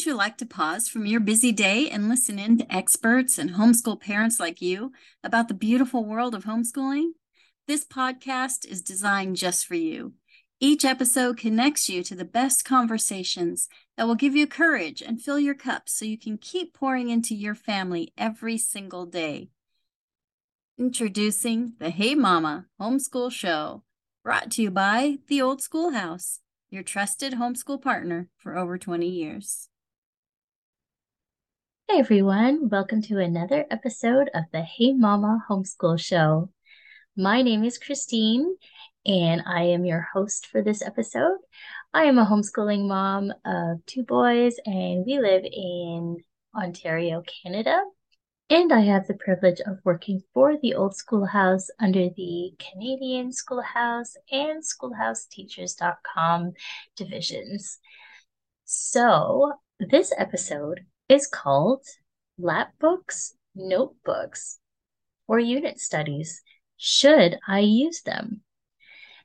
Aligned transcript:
Wouldn't 0.00 0.12
you 0.12 0.16
like 0.16 0.38
to 0.38 0.46
pause 0.46 0.88
from 0.88 1.04
your 1.04 1.20
busy 1.20 1.52
day 1.52 1.90
and 1.90 2.08
listen 2.08 2.38
in 2.38 2.56
to 2.56 2.74
experts 2.74 3.36
and 3.36 3.50
homeschool 3.50 4.00
parents 4.00 4.40
like 4.40 4.62
you 4.62 4.92
about 5.22 5.48
the 5.48 5.52
beautiful 5.52 6.06
world 6.06 6.34
of 6.34 6.44
homeschooling? 6.44 7.10
This 7.68 7.84
podcast 7.84 8.66
is 8.66 8.80
designed 8.80 9.36
just 9.36 9.66
for 9.66 9.74
you. 9.74 10.14
Each 10.58 10.86
episode 10.86 11.36
connects 11.36 11.90
you 11.90 12.02
to 12.04 12.14
the 12.14 12.24
best 12.24 12.64
conversations 12.64 13.68
that 13.98 14.06
will 14.06 14.14
give 14.14 14.34
you 14.34 14.46
courage 14.46 15.02
and 15.02 15.20
fill 15.20 15.38
your 15.38 15.54
cup 15.54 15.86
so 15.86 16.06
you 16.06 16.16
can 16.16 16.38
keep 16.38 16.72
pouring 16.72 17.10
into 17.10 17.34
your 17.34 17.54
family 17.54 18.14
every 18.16 18.56
single 18.56 19.04
day. 19.04 19.50
Introducing 20.78 21.74
the 21.78 21.90
Hey 21.90 22.14
Mama 22.14 22.64
Homeschool 22.80 23.30
Show, 23.30 23.82
brought 24.24 24.50
to 24.52 24.62
you 24.62 24.70
by 24.70 25.18
The 25.28 25.42
Old 25.42 25.60
Schoolhouse 25.60 26.40
your 26.70 26.84
trusted 26.84 27.34
homeschool 27.34 27.82
partner 27.82 28.28
for 28.38 28.56
over 28.56 28.78
20 28.78 29.06
years. 29.06 29.69
Hey 31.90 31.98
everyone, 31.98 32.68
welcome 32.68 33.02
to 33.02 33.18
another 33.18 33.66
episode 33.68 34.30
of 34.32 34.44
the 34.52 34.62
Hey 34.62 34.92
Mama 34.92 35.44
Homeschool 35.50 35.98
Show. 35.98 36.48
My 37.16 37.42
name 37.42 37.64
is 37.64 37.78
Christine, 37.78 38.54
and 39.04 39.42
I 39.44 39.62
am 39.64 39.84
your 39.84 40.06
host 40.14 40.46
for 40.46 40.62
this 40.62 40.82
episode. 40.82 41.38
I 41.92 42.04
am 42.04 42.18
a 42.18 42.24
homeschooling 42.24 42.86
mom 42.86 43.32
of 43.44 43.84
two 43.86 44.04
boys, 44.04 44.54
and 44.64 45.04
we 45.04 45.18
live 45.18 45.42
in 45.44 46.18
Ontario, 46.54 47.24
Canada. 47.42 47.82
And 48.48 48.72
I 48.72 48.82
have 48.82 49.08
the 49.08 49.14
privilege 49.14 49.60
of 49.66 49.80
working 49.84 50.22
for 50.32 50.56
the 50.62 50.74
Old 50.74 50.94
Schoolhouse 50.94 51.70
under 51.80 52.08
the 52.08 52.52
Canadian 52.60 53.32
Schoolhouse 53.32 54.14
and 54.30 54.62
SchoolhouseTeachers.com 54.62 56.52
divisions. 56.94 57.80
So, 58.64 59.54
this 59.80 60.12
episode 60.16 60.86
is 61.10 61.26
called 61.26 61.84
Lap 62.38 62.72
Books, 62.78 63.34
Notebooks, 63.56 64.60
or 65.26 65.40
Unit 65.40 65.80
Studies. 65.80 66.42
Should 66.76 67.36
I 67.46 67.60
use 67.60 68.02
them? 68.02 68.42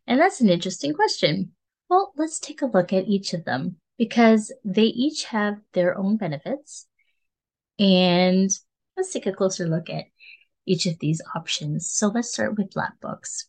And 0.07 0.19
that's 0.19 0.41
an 0.41 0.49
interesting 0.49 0.93
question. 0.93 1.51
Well, 1.87 2.11
let's 2.17 2.39
take 2.39 2.63
a 2.63 2.65
look 2.65 2.91
at 2.91 3.07
each 3.07 3.33
of 3.33 3.45
them 3.45 3.75
because 3.99 4.51
they 4.63 4.85
each 4.85 5.25
have 5.25 5.59
their 5.73 5.95
own 5.95 6.17
benefits 6.17 6.87
and 7.77 8.49
let's 8.97 9.13
take 9.13 9.27
a 9.27 9.31
closer 9.31 9.67
look 9.67 9.89
at 9.89 10.05
each 10.65 10.87
of 10.87 10.97
these 10.99 11.21
options. 11.35 11.91
So 11.91 12.07
let's 12.07 12.33
start 12.33 12.57
with 12.57 12.75
lap 12.75 12.93
books. 12.99 13.47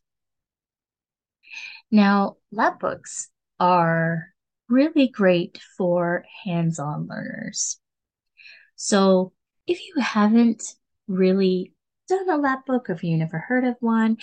Now, 1.91 2.37
lap 2.53 2.81
books 2.81 3.31
are 3.59 4.35
really 4.69 5.09
great 5.09 5.59
for 5.79 6.25
hands-on 6.45 7.07
learners. 7.07 7.79
So 8.77 9.33
if 9.67 9.81
you 9.81 10.01
haven't 10.01 10.63
really 11.09 11.73
done 12.09 12.29
a 12.31 12.37
lap 12.37 12.67
book 12.67 12.89
or 12.89 12.93
if 12.93 13.03
you 13.03 13.17
never 13.17 13.39
heard 13.39 13.65
of 13.65 13.77
one, 13.81 14.19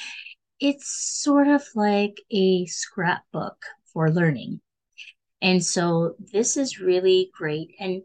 it's 0.59 0.87
sort 0.87 1.47
of 1.47 1.63
like 1.75 2.21
a 2.31 2.65
scrapbook 2.67 3.65
for 3.91 4.09
learning. 4.09 4.61
And 5.41 5.63
so 5.63 6.15
this 6.31 6.55
is 6.55 6.79
really 6.79 7.29
great. 7.33 7.75
And 7.79 8.03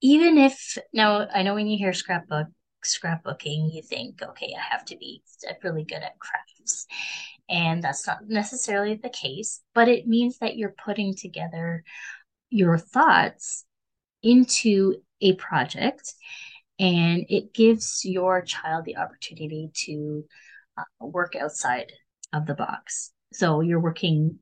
even 0.00 0.38
if 0.38 0.76
now 0.92 1.28
I 1.32 1.42
know 1.42 1.54
when 1.54 1.68
you 1.68 1.78
hear 1.78 1.92
scrapbook 1.92 2.48
scrapbooking, 2.84 3.72
you 3.72 3.82
think, 3.82 4.22
okay, 4.22 4.54
I 4.56 4.62
have 4.72 4.84
to 4.86 4.96
be 4.96 5.22
really 5.62 5.84
good 5.84 6.02
at 6.02 6.18
crafts. 6.18 6.86
And 7.48 7.82
that's 7.82 8.06
not 8.06 8.28
necessarily 8.28 8.94
the 8.94 9.08
case, 9.08 9.62
but 9.74 9.88
it 9.88 10.06
means 10.06 10.38
that 10.38 10.56
you're 10.56 10.74
putting 10.84 11.14
together 11.14 11.82
your 12.50 12.78
thoughts 12.78 13.64
into 14.22 14.96
a 15.20 15.34
project 15.34 16.14
and 16.78 17.26
it 17.28 17.52
gives 17.52 18.04
your 18.04 18.42
child 18.42 18.84
the 18.84 18.96
opportunity 18.96 19.70
to 19.74 20.24
uh, 20.76 20.82
work 21.00 21.34
outside 21.34 21.92
of 22.32 22.46
the 22.46 22.54
box. 22.54 23.12
So 23.32 23.60
you're 23.60 23.80
working 23.80 24.38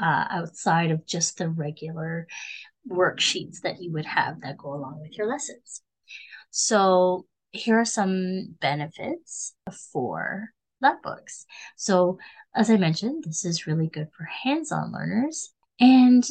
uh, 0.00 0.24
outside 0.30 0.90
of 0.90 1.06
just 1.06 1.38
the 1.38 1.48
regular 1.48 2.26
worksheets 2.88 3.60
that 3.62 3.80
you 3.80 3.92
would 3.92 4.06
have 4.06 4.40
that 4.40 4.58
go 4.58 4.74
along 4.74 5.00
with 5.00 5.16
your 5.16 5.28
lessons. 5.28 5.82
So 6.50 7.26
here 7.50 7.78
are 7.78 7.84
some 7.84 8.56
benefits 8.60 9.54
for 9.92 10.48
lap 10.80 11.02
books. 11.02 11.44
So 11.76 12.18
as 12.54 12.70
I 12.70 12.76
mentioned, 12.76 13.24
this 13.24 13.44
is 13.44 13.66
really 13.66 13.88
good 13.88 14.08
for 14.16 14.24
hands-on 14.24 14.92
learners. 14.92 15.52
And 15.80 16.24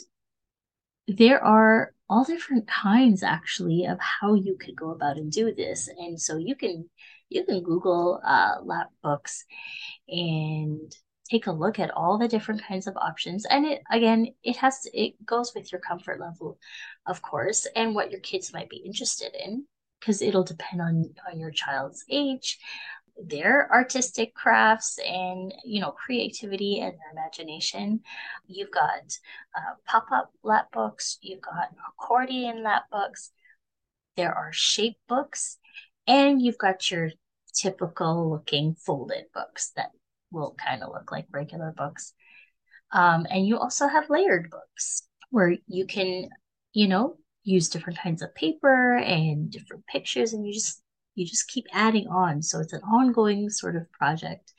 there 1.07 1.43
are 1.43 1.93
all 2.09 2.23
different 2.23 2.67
kinds 2.67 3.23
actually 3.23 3.85
of 3.85 3.99
how 3.99 4.33
you 4.33 4.57
could 4.57 4.75
go 4.75 4.91
about 4.91 5.17
and 5.17 5.31
do 5.31 5.53
this. 5.53 5.87
And 5.87 6.19
so 6.19 6.37
you 6.37 6.55
can 6.55 6.89
you 7.29 7.43
can 7.43 7.61
Google 7.61 8.21
uh, 8.25 8.55
lap 8.63 8.87
books 9.03 9.43
and 10.07 10.91
take 11.29 11.47
a 11.47 11.51
look 11.51 11.77
at 11.79 11.91
all 11.91 12.17
the 12.17 12.27
different 12.27 12.63
kinds 12.63 12.87
of 12.87 12.95
options 12.95 13.45
and 13.49 13.65
it 13.65 13.81
again 13.91 14.27
it 14.43 14.55
has 14.55 14.79
to, 14.79 14.97
it 14.97 15.13
goes 15.25 15.51
with 15.53 15.71
your 15.73 15.81
comfort 15.81 16.21
level 16.21 16.57
of 17.05 17.21
course 17.21 17.67
and 17.75 17.93
what 17.93 18.11
your 18.11 18.21
kids 18.21 18.53
might 18.53 18.69
be 18.69 18.77
interested 18.77 19.35
in 19.45 19.65
because 19.99 20.21
it'll 20.21 20.43
depend 20.43 20.81
on 20.81 21.03
on 21.29 21.37
your 21.37 21.51
child's 21.51 22.05
age 22.09 22.57
their 23.25 23.71
artistic 23.71 24.33
crafts 24.35 24.99
and 25.05 25.53
you 25.65 25.81
know 25.81 25.91
creativity 25.91 26.79
and 26.79 26.93
their 26.93 27.11
imagination 27.11 27.99
you've 28.47 28.71
got 28.71 29.17
uh, 29.57 29.73
pop-up 29.85 30.31
lap 30.43 30.67
books 30.71 31.17
you've 31.21 31.41
got 31.41 31.69
accordion 31.89 32.63
lap 32.63 32.83
books 32.91 33.31
there 34.15 34.33
are 34.33 34.51
shape 34.53 34.97
books 35.07 35.57
and 36.07 36.41
you've 36.41 36.57
got 36.57 36.89
your 36.89 37.09
typical 37.53 38.29
looking 38.29 38.75
folded 38.75 39.25
books 39.33 39.71
that 39.75 39.91
will 40.31 40.55
kind 40.63 40.83
of 40.83 40.91
look 40.91 41.11
like 41.11 41.25
regular 41.31 41.73
books. 41.75 42.13
Um, 42.91 43.25
and 43.29 43.45
you 43.45 43.57
also 43.57 43.87
have 43.87 44.09
layered 44.09 44.49
books 44.49 45.07
where 45.29 45.55
you 45.67 45.85
can, 45.85 46.29
you 46.73 46.87
know, 46.87 47.17
use 47.43 47.69
different 47.69 47.99
kinds 47.99 48.21
of 48.21 48.33
paper 48.35 48.95
and 48.97 49.49
different 49.49 49.85
pictures, 49.87 50.33
and 50.33 50.45
you 50.45 50.53
just 50.53 50.81
you 51.17 51.25
just 51.25 51.47
keep 51.47 51.65
adding 51.73 52.07
on. 52.07 52.41
So 52.41 52.59
it's 52.59 52.73
an 52.73 52.81
ongoing 52.81 53.49
sort 53.49 53.75
of 53.75 53.91
project. 53.91 54.53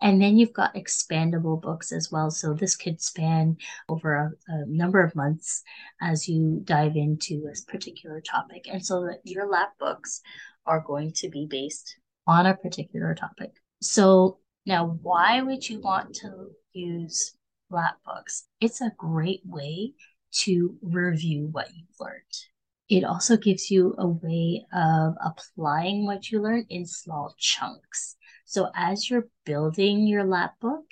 And 0.00 0.20
then 0.20 0.36
you've 0.36 0.52
got 0.52 0.74
expandable 0.74 1.60
books 1.60 1.92
as 1.92 2.10
well. 2.10 2.30
So 2.30 2.52
this 2.52 2.76
could 2.76 3.00
span 3.00 3.56
over 3.88 4.14
a, 4.14 4.52
a, 4.52 4.66
number 4.66 5.00
of 5.00 5.14
months 5.14 5.62
as 6.02 6.28
you 6.28 6.60
dive 6.64 6.96
into 6.96 7.48
a 7.48 7.70
particular 7.70 8.20
topic. 8.20 8.66
And 8.70 8.84
so 8.84 9.04
that 9.04 9.20
your 9.24 9.48
lap 9.48 9.74
books 9.78 10.20
are 10.66 10.80
going 10.80 11.12
to 11.12 11.28
be 11.28 11.46
based 11.48 11.96
on 12.26 12.46
a 12.46 12.56
particular 12.56 13.14
topic. 13.14 13.52
So 13.80 14.38
now, 14.66 14.98
why 15.02 15.42
would 15.42 15.68
you 15.68 15.80
want 15.80 16.14
to 16.16 16.48
use 16.72 17.36
lap 17.70 17.96
books? 18.04 18.46
It's 18.60 18.80
a 18.80 18.92
great 18.96 19.42
way 19.44 19.92
to 20.32 20.76
review 20.82 21.48
what 21.52 21.68
you've 21.74 22.00
learned. 22.00 22.53
It 22.88 23.04
also 23.04 23.36
gives 23.36 23.70
you 23.70 23.94
a 23.96 24.06
way 24.06 24.66
of 24.74 25.14
applying 25.24 26.06
what 26.06 26.30
you 26.30 26.40
learn 26.42 26.66
in 26.68 26.86
small 26.86 27.34
chunks. 27.38 28.16
So 28.44 28.70
as 28.74 29.08
you're 29.08 29.28
building 29.46 30.06
your 30.06 30.24
lap 30.24 30.54
book, 30.60 30.84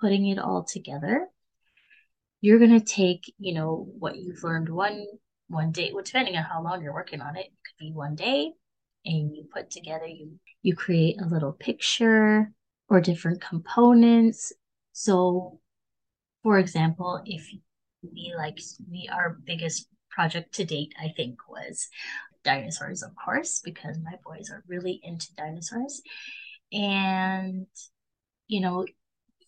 putting 0.00 0.26
it 0.26 0.38
all 0.38 0.64
together, 0.64 1.26
you're 2.40 2.58
going 2.58 2.78
to 2.78 2.84
take, 2.84 3.34
you 3.38 3.54
know, 3.54 3.86
what 3.98 4.16
you've 4.16 4.44
learned 4.44 4.68
one 4.68 5.04
one 5.48 5.72
day, 5.72 5.90
well, 5.92 6.04
depending 6.04 6.36
on 6.36 6.44
how 6.44 6.62
long 6.62 6.80
you're 6.80 6.94
working 6.94 7.20
on 7.20 7.36
it, 7.36 7.46
it 7.46 7.52
could 7.64 7.84
be 7.84 7.92
one 7.92 8.14
day, 8.14 8.52
and 9.04 9.34
you 9.34 9.48
put 9.52 9.70
together, 9.70 10.06
you 10.06 10.38
you 10.62 10.76
create 10.76 11.20
a 11.20 11.26
little 11.26 11.52
picture, 11.52 12.52
or 12.88 13.00
different 13.00 13.40
components. 13.40 14.52
So, 14.92 15.60
for 16.42 16.58
example, 16.58 17.20
if 17.26 17.50
we 18.02 18.32
like 18.36 18.60
we 18.88 19.10
our 19.12 19.36
biggest 19.44 19.88
project 20.10 20.54
to 20.54 20.64
date, 20.64 20.94
I 21.00 21.12
think, 21.16 21.48
was 21.48 21.88
dinosaurs, 22.44 23.02
of 23.02 23.10
course, 23.16 23.60
because 23.64 23.98
my 24.02 24.14
boys 24.24 24.50
are 24.50 24.64
really 24.66 25.00
into 25.02 25.34
dinosaurs. 25.34 26.02
And, 26.72 27.66
you 28.48 28.60
know, 28.60 28.86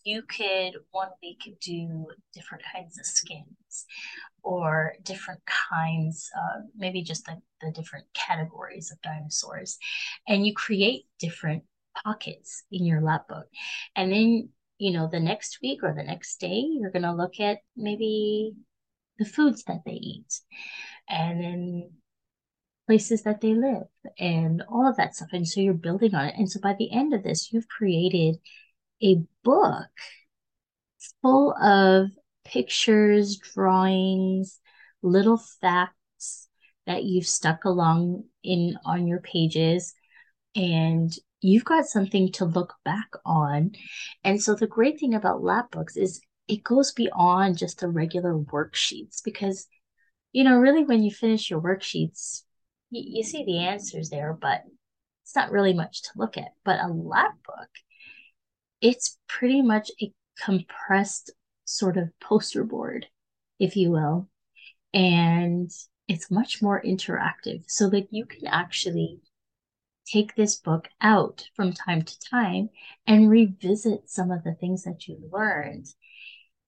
you 0.03 0.21
could 0.23 0.73
one 0.91 1.09
week 1.21 1.57
do 1.61 2.07
different 2.33 2.63
kinds 2.73 2.99
of 2.99 3.05
skins 3.05 3.85
or 4.43 4.95
different 5.03 5.41
kinds 5.45 6.29
of 6.35 6.63
maybe 6.75 7.01
just 7.01 7.25
the, 7.25 7.41
the 7.61 7.71
different 7.71 8.05
categories 8.13 8.91
of 8.91 9.01
dinosaurs 9.01 9.77
and 10.27 10.45
you 10.45 10.53
create 10.53 11.05
different 11.19 11.63
pockets 12.03 12.63
in 12.71 12.85
your 12.85 13.01
lap 13.01 13.27
book. 13.27 13.47
And 13.95 14.11
then, 14.11 14.49
you 14.77 14.91
know, 14.91 15.07
the 15.07 15.19
next 15.19 15.59
week 15.61 15.79
or 15.83 15.93
the 15.93 16.03
next 16.03 16.39
day, 16.39 16.65
you're 16.67 16.91
going 16.91 17.03
to 17.03 17.13
look 17.13 17.39
at 17.39 17.59
maybe 17.77 18.53
the 19.19 19.25
foods 19.25 19.63
that 19.65 19.81
they 19.85 19.93
eat 19.93 20.39
and 21.09 21.41
then 21.41 21.91
places 22.87 23.23
that 23.23 23.41
they 23.41 23.53
live 23.53 23.87
and 24.19 24.63
all 24.69 24.87
of 24.87 24.97
that 24.97 25.15
stuff. 25.15 25.29
And 25.31 25.47
so 25.47 25.61
you're 25.61 25.73
building 25.73 26.13
on 26.15 26.25
it. 26.25 26.35
And 26.37 26.49
so 26.49 26.59
by 26.59 26.75
the 26.77 26.91
end 26.91 27.13
of 27.13 27.23
this, 27.23 27.51
you've 27.51 27.67
created 27.67 28.37
a 29.01 29.17
book 29.43 29.87
full 31.21 31.53
of 31.61 32.09
pictures, 32.45 33.37
drawings, 33.37 34.59
little 35.01 35.37
facts 35.37 36.47
that 36.85 37.03
you've 37.03 37.27
stuck 37.27 37.65
along 37.65 38.23
in 38.43 38.77
on 38.85 39.07
your 39.07 39.19
pages 39.19 39.93
and 40.55 41.13
you've 41.41 41.65
got 41.65 41.85
something 41.85 42.31
to 42.33 42.45
look 42.45 42.73
back 42.85 43.09
on. 43.25 43.71
And 44.23 44.41
so 44.41 44.55
the 44.55 44.67
great 44.67 44.99
thing 44.99 45.13
about 45.13 45.43
lap 45.43 45.71
books 45.71 45.97
is 45.97 46.21
it 46.47 46.63
goes 46.63 46.91
beyond 46.91 47.57
just 47.57 47.79
the 47.79 47.87
regular 47.87 48.33
worksheets 48.33 49.21
because 49.23 49.67
you 50.33 50.43
know, 50.43 50.57
really 50.57 50.83
when 50.83 51.03
you 51.03 51.11
finish 51.11 51.49
your 51.49 51.61
worksheets, 51.61 52.41
you, 52.89 53.19
you 53.19 53.23
see 53.23 53.45
the 53.45 53.59
answers 53.59 54.09
there, 54.09 54.33
but 54.33 54.63
it's 55.23 55.35
not 55.35 55.51
really 55.51 55.73
much 55.73 56.01
to 56.01 56.09
look 56.17 56.37
at. 56.37 56.53
But 56.65 56.83
a 56.83 56.87
lap 56.87 57.35
book, 57.45 57.69
it's 58.81 59.17
pretty 59.29 59.61
much 59.61 59.91
a 60.01 60.11
compressed 60.43 61.31
sort 61.65 61.97
of 61.97 62.09
poster 62.19 62.63
board, 62.63 63.05
if 63.59 63.77
you 63.77 63.91
will. 63.91 64.27
And 64.93 65.71
it's 66.07 66.31
much 66.31 66.61
more 66.61 66.81
interactive 66.81 67.63
so 67.67 67.89
that 67.91 68.07
you 68.11 68.25
can 68.25 68.47
actually 68.47 69.19
take 70.05 70.35
this 70.35 70.57
book 70.57 70.89
out 70.99 71.47
from 71.55 71.71
time 71.71 72.01
to 72.01 72.19
time 72.19 72.69
and 73.07 73.29
revisit 73.29 74.09
some 74.09 74.31
of 74.31 74.43
the 74.43 74.53
things 74.55 74.83
that 74.83 75.07
you 75.07 75.17
learned. 75.31 75.87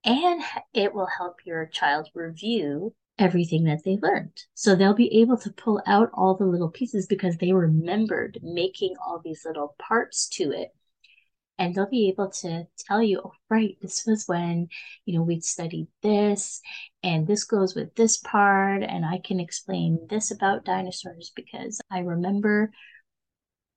And 0.06 0.40
it 0.72 0.94
will 0.94 1.08
help 1.18 1.44
your 1.44 1.66
child 1.66 2.08
review 2.14 2.94
everything 3.18 3.64
that 3.64 3.82
they 3.84 3.96
learned. 4.00 4.40
So 4.54 4.76
they'll 4.76 4.94
be 4.94 5.20
able 5.20 5.36
to 5.38 5.52
pull 5.52 5.82
out 5.86 6.10
all 6.14 6.36
the 6.36 6.44
little 6.44 6.70
pieces 6.70 7.06
because 7.06 7.36
they 7.38 7.52
remembered 7.52 8.38
making 8.42 8.94
all 9.04 9.20
these 9.22 9.44
little 9.44 9.74
parts 9.78 10.28
to 10.34 10.52
it. 10.52 10.68
And 11.58 11.74
they'll 11.74 11.88
be 11.88 12.08
able 12.08 12.30
to 12.42 12.66
tell 12.86 13.02
you, 13.02 13.20
oh, 13.24 13.32
right, 13.48 13.76
this 13.80 14.04
was 14.06 14.24
when, 14.26 14.68
you 15.06 15.16
know, 15.16 15.22
we'd 15.22 15.42
studied 15.42 15.88
this, 16.02 16.60
and 17.02 17.26
this 17.26 17.44
goes 17.44 17.74
with 17.74 17.94
this 17.94 18.18
part, 18.18 18.82
and 18.82 19.06
I 19.06 19.20
can 19.24 19.40
explain 19.40 20.06
this 20.10 20.30
about 20.30 20.66
dinosaurs 20.66 21.32
because 21.34 21.80
I 21.90 22.00
remember 22.00 22.72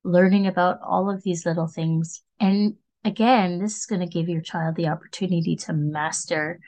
learning 0.04 0.46
about 0.46 0.80
all 0.82 1.10
of 1.10 1.22
these 1.22 1.46
little 1.46 1.68
things. 1.68 2.22
And 2.38 2.74
again, 3.04 3.58
this 3.58 3.78
is 3.78 3.86
going 3.86 4.00
to 4.00 4.06
give 4.06 4.28
your 4.28 4.40
child 4.40 4.76
the 4.76 4.88
opportunity 4.88 5.56
to 5.56 5.72
master 5.72 6.60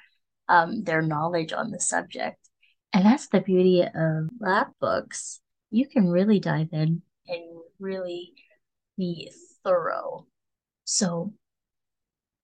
um, 0.48 0.82
their 0.84 1.02
knowledge 1.02 1.52
on 1.52 1.70
the 1.70 1.80
subject. 1.80 2.36
And 2.92 3.06
that's 3.06 3.28
the 3.28 3.40
beauty 3.40 3.82
of 3.82 4.28
lap 4.40 4.72
books. 4.80 5.40
You 5.70 5.88
can 5.88 6.08
really 6.08 6.40
dive 6.40 6.68
in 6.72 7.02
and 7.26 7.42
really 7.78 8.32
be 8.98 9.32
thorough. 9.64 10.26
So, 10.84 11.32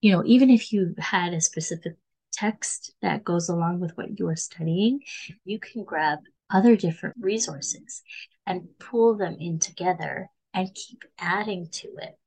you 0.01 0.13
know, 0.13 0.23
even 0.25 0.49
if 0.49 0.73
you 0.73 0.95
had 0.99 1.35
a 1.35 1.41
specific 1.41 1.97
text 2.33 2.95
that 3.03 3.25
goes 3.25 3.49
along 3.49 3.81
with 3.81 3.97
what 3.97 4.19
you 4.19 4.29
are 4.29 4.37
studying, 4.37 5.01
you 5.45 5.59
can 5.59 5.85
grab 5.85 6.21
other 6.51 6.77
different 6.77 7.17
resources 7.21 8.03
and 8.47 8.69
pull 8.79 9.17
them 9.17 9.37
in 9.39 9.59
together 9.59 10.31
and 10.55 10.75
keep 10.75 11.05
adding 11.19 11.69
to 11.71 11.89
it. 12.01 12.19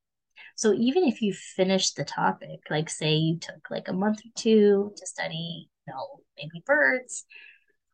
So 0.62 0.74
even 0.74 1.06
if 1.06 1.24
you 1.24 1.34
finish 1.34 1.94
the 1.94 2.06
topic, 2.06 2.60
like 2.70 2.88
say 2.88 3.16
you 3.16 3.40
took 3.40 3.72
like 3.72 3.88
a 3.88 3.94
month 3.94 4.20
or 4.20 4.30
two 4.36 4.94
to 4.96 5.08
study, 5.08 5.68
you 5.88 5.92
know, 5.92 6.20
maybe 6.38 6.62
birds, 6.68 7.26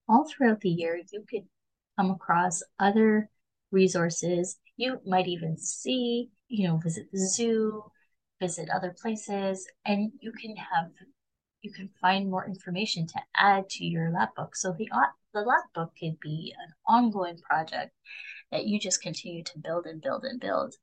all 0.10 0.28
throughout 0.28 0.60
the 0.60 0.70
year, 0.70 1.00
you 1.14 1.24
could 1.30 1.48
come 1.98 2.12
across 2.12 2.62
other 2.78 3.30
resources. 3.72 4.58
You 4.76 5.00
might 5.06 5.28
even 5.30 5.58
see, 5.58 6.30
you 6.50 6.68
know, 6.68 6.76
visit 6.76 7.10
the 7.10 7.20
zoo, 7.20 7.86
visit 8.42 8.68
other 8.70 8.94
places, 9.02 9.66
and 9.86 10.12
you 10.20 10.34
can 10.34 10.58
have 10.58 10.92
you 11.62 11.72
can 11.72 11.90
find 12.02 12.30
more 12.30 12.46
information 12.46 13.08
to 13.08 13.22
add 13.38 13.70
to 13.70 13.86
your 13.86 14.12
lap 14.12 14.36
book. 14.36 14.58
So 14.58 14.74
the 14.78 14.90
the 15.34 15.40
lap 15.40 15.64
book 15.74 15.94
could 15.98 16.20
be 16.20 16.54
an 16.60 16.74
ongoing 16.86 17.38
project 17.38 17.94
that 18.52 18.66
you 18.66 18.78
just 18.78 19.02
continue 19.02 19.46
to 19.46 19.60
build 19.60 19.86
and 19.86 20.02
build 20.02 20.26
and 20.26 20.38
build. 20.38 20.76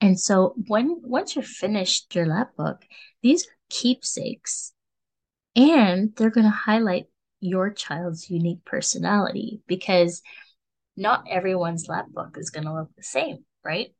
And 0.00 0.18
so 0.18 0.54
when 0.66 1.00
once 1.02 1.34
you're 1.34 1.42
finished 1.44 2.14
your 2.14 2.26
lap 2.26 2.56
book, 2.56 2.84
these 3.22 3.46
are 3.46 3.56
keepsakes 3.70 4.72
and 5.56 6.14
they're 6.16 6.30
going 6.30 6.44
to 6.44 6.50
highlight 6.50 7.06
your 7.40 7.70
child's 7.70 8.30
unique 8.30 8.64
personality 8.64 9.60
because 9.66 10.22
not 10.96 11.24
everyone's 11.28 11.88
lap 11.88 12.06
book 12.08 12.36
is 12.38 12.50
going 12.50 12.64
to 12.64 12.74
look 12.74 12.90
the 12.96 13.02
same, 13.02 13.44
right? 13.64 13.94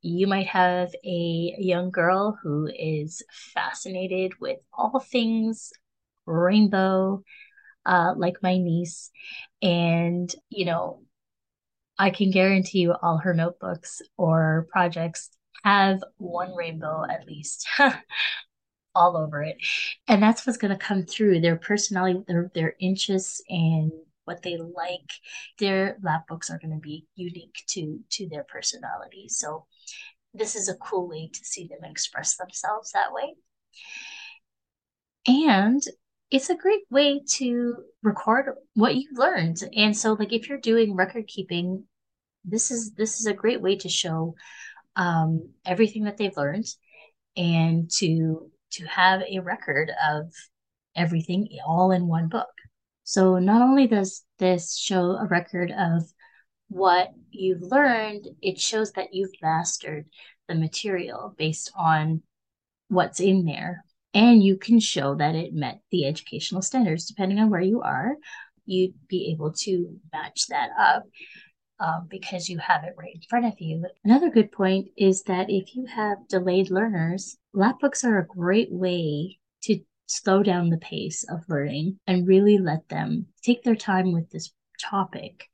You 0.00 0.26
might 0.26 0.48
have 0.48 0.92
a 1.04 1.54
young 1.58 1.90
girl 1.90 2.38
who 2.42 2.66
is 2.66 3.22
fascinated 3.54 4.32
with 4.40 4.58
all 4.72 4.98
things 4.98 5.72
rainbow, 6.26 7.22
uh, 7.86 8.14
like 8.16 8.42
my 8.42 8.58
niece. 8.58 9.10
And, 9.60 10.32
you 10.50 10.64
know, 10.64 11.02
I 11.98 12.10
can 12.10 12.30
guarantee 12.30 12.80
you 12.80 12.94
all 13.02 13.18
her 13.18 13.34
notebooks 13.34 14.02
or 14.16 14.66
projects 14.70 15.30
have 15.64 16.02
one 16.16 16.54
rainbow 16.54 17.04
at 17.08 17.26
least. 17.26 17.66
all 18.94 19.16
over 19.16 19.42
it. 19.42 19.56
And 20.08 20.22
that's 20.22 20.46
what's 20.46 20.58
going 20.58 20.76
to 20.76 20.84
come 20.84 21.04
through 21.04 21.40
their 21.40 21.56
personality, 21.56 22.22
their, 22.26 22.50
their 22.54 22.74
interests 22.80 23.42
and 23.48 23.90
what 24.24 24.42
they 24.42 24.56
like. 24.56 25.10
Their 25.58 25.96
lap 26.02 26.26
books 26.28 26.50
are 26.50 26.58
going 26.58 26.74
to 26.74 26.80
be 26.80 27.06
unique 27.14 27.62
to, 27.68 28.00
to 28.10 28.28
their 28.28 28.44
personality. 28.44 29.28
So 29.28 29.66
this 30.34 30.56
is 30.56 30.68
a 30.68 30.76
cool 30.76 31.08
way 31.08 31.30
to 31.32 31.44
see 31.44 31.66
them 31.66 31.90
express 31.90 32.36
themselves 32.36 32.92
that 32.92 33.12
way. 33.12 33.34
And 35.26 35.82
it's 36.32 36.48
a 36.48 36.56
great 36.56 36.84
way 36.90 37.20
to 37.26 37.76
record 38.02 38.46
what 38.74 38.96
you've 38.96 39.18
learned. 39.18 39.62
And 39.76 39.94
so 39.96 40.14
like 40.14 40.32
if 40.32 40.48
you're 40.48 40.58
doing 40.58 40.96
record 40.96 41.26
keeping, 41.28 41.84
this 42.42 42.70
is 42.70 42.92
this 42.94 43.20
is 43.20 43.26
a 43.26 43.34
great 43.34 43.60
way 43.60 43.76
to 43.76 43.88
show 43.88 44.34
um, 44.96 45.50
everything 45.66 46.04
that 46.04 46.16
they've 46.16 46.36
learned 46.36 46.66
and 47.36 47.90
to 47.98 48.50
to 48.72 48.86
have 48.86 49.20
a 49.30 49.40
record 49.40 49.92
of 50.10 50.32
everything 50.96 51.48
all 51.66 51.92
in 51.92 52.06
one 52.06 52.28
book. 52.28 52.48
So 53.04 53.38
not 53.38 53.60
only 53.60 53.86
does 53.86 54.24
this 54.38 54.76
show 54.76 55.16
a 55.16 55.26
record 55.26 55.70
of 55.70 56.02
what 56.68 57.10
you've 57.30 57.60
learned, 57.60 58.26
it 58.40 58.58
shows 58.58 58.92
that 58.92 59.12
you've 59.12 59.34
mastered 59.42 60.06
the 60.48 60.54
material 60.54 61.34
based 61.36 61.70
on 61.76 62.22
what's 62.88 63.20
in 63.20 63.44
there. 63.44 63.84
And 64.14 64.42
you 64.42 64.56
can 64.56 64.78
show 64.78 65.14
that 65.14 65.34
it 65.34 65.54
met 65.54 65.80
the 65.90 66.06
educational 66.06 66.62
standards. 66.62 67.06
Depending 67.06 67.38
on 67.38 67.50
where 67.50 67.62
you 67.62 67.80
are, 67.80 68.14
you'd 68.66 68.94
be 69.08 69.30
able 69.32 69.52
to 69.52 69.98
match 70.12 70.46
that 70.48 70.70
up 70.78 71.04
um, 71.80 72.06
because 72.08 72.48
you 72.48 72.58
have 72.58 72.84
it 72.84 72.94
right 72.96 73.14
in 73.14 73.22
front 73.28 73.46
of 73.46 73.54
you. 73.58 73.84
Another 74.04 74.30
good 74.30 74.52
point 74.52 74.88
is 74.96 75.22
that 75.24 75.50
if 75.50 75.74
you 75.74 75.86
have 75.86 76.28
delayed 76.28 76.70
learners, 76.70 77.36
lap 77.52 77.80
books 77.80 78.04
are 78.04 78.18
a 78.18 78.26
great 78.26 78.70
way 78.70 79.38
to 79.64 79.80
slow 80.06 80.42
down 80.42 80.68
the 80.68 80.78
pace 80.78 81.24
of 81.28 81.40
learning 81.48 81.98
and 82.06 82.28
really 82.28 82.58
let 82.58 82.88
them 82.88 83.26
take 83.42 83.62
their 83.62 83.76
time 83.76 84.12
with 84.12 84.30
this 84.30 84.52
topic 84.80 85.48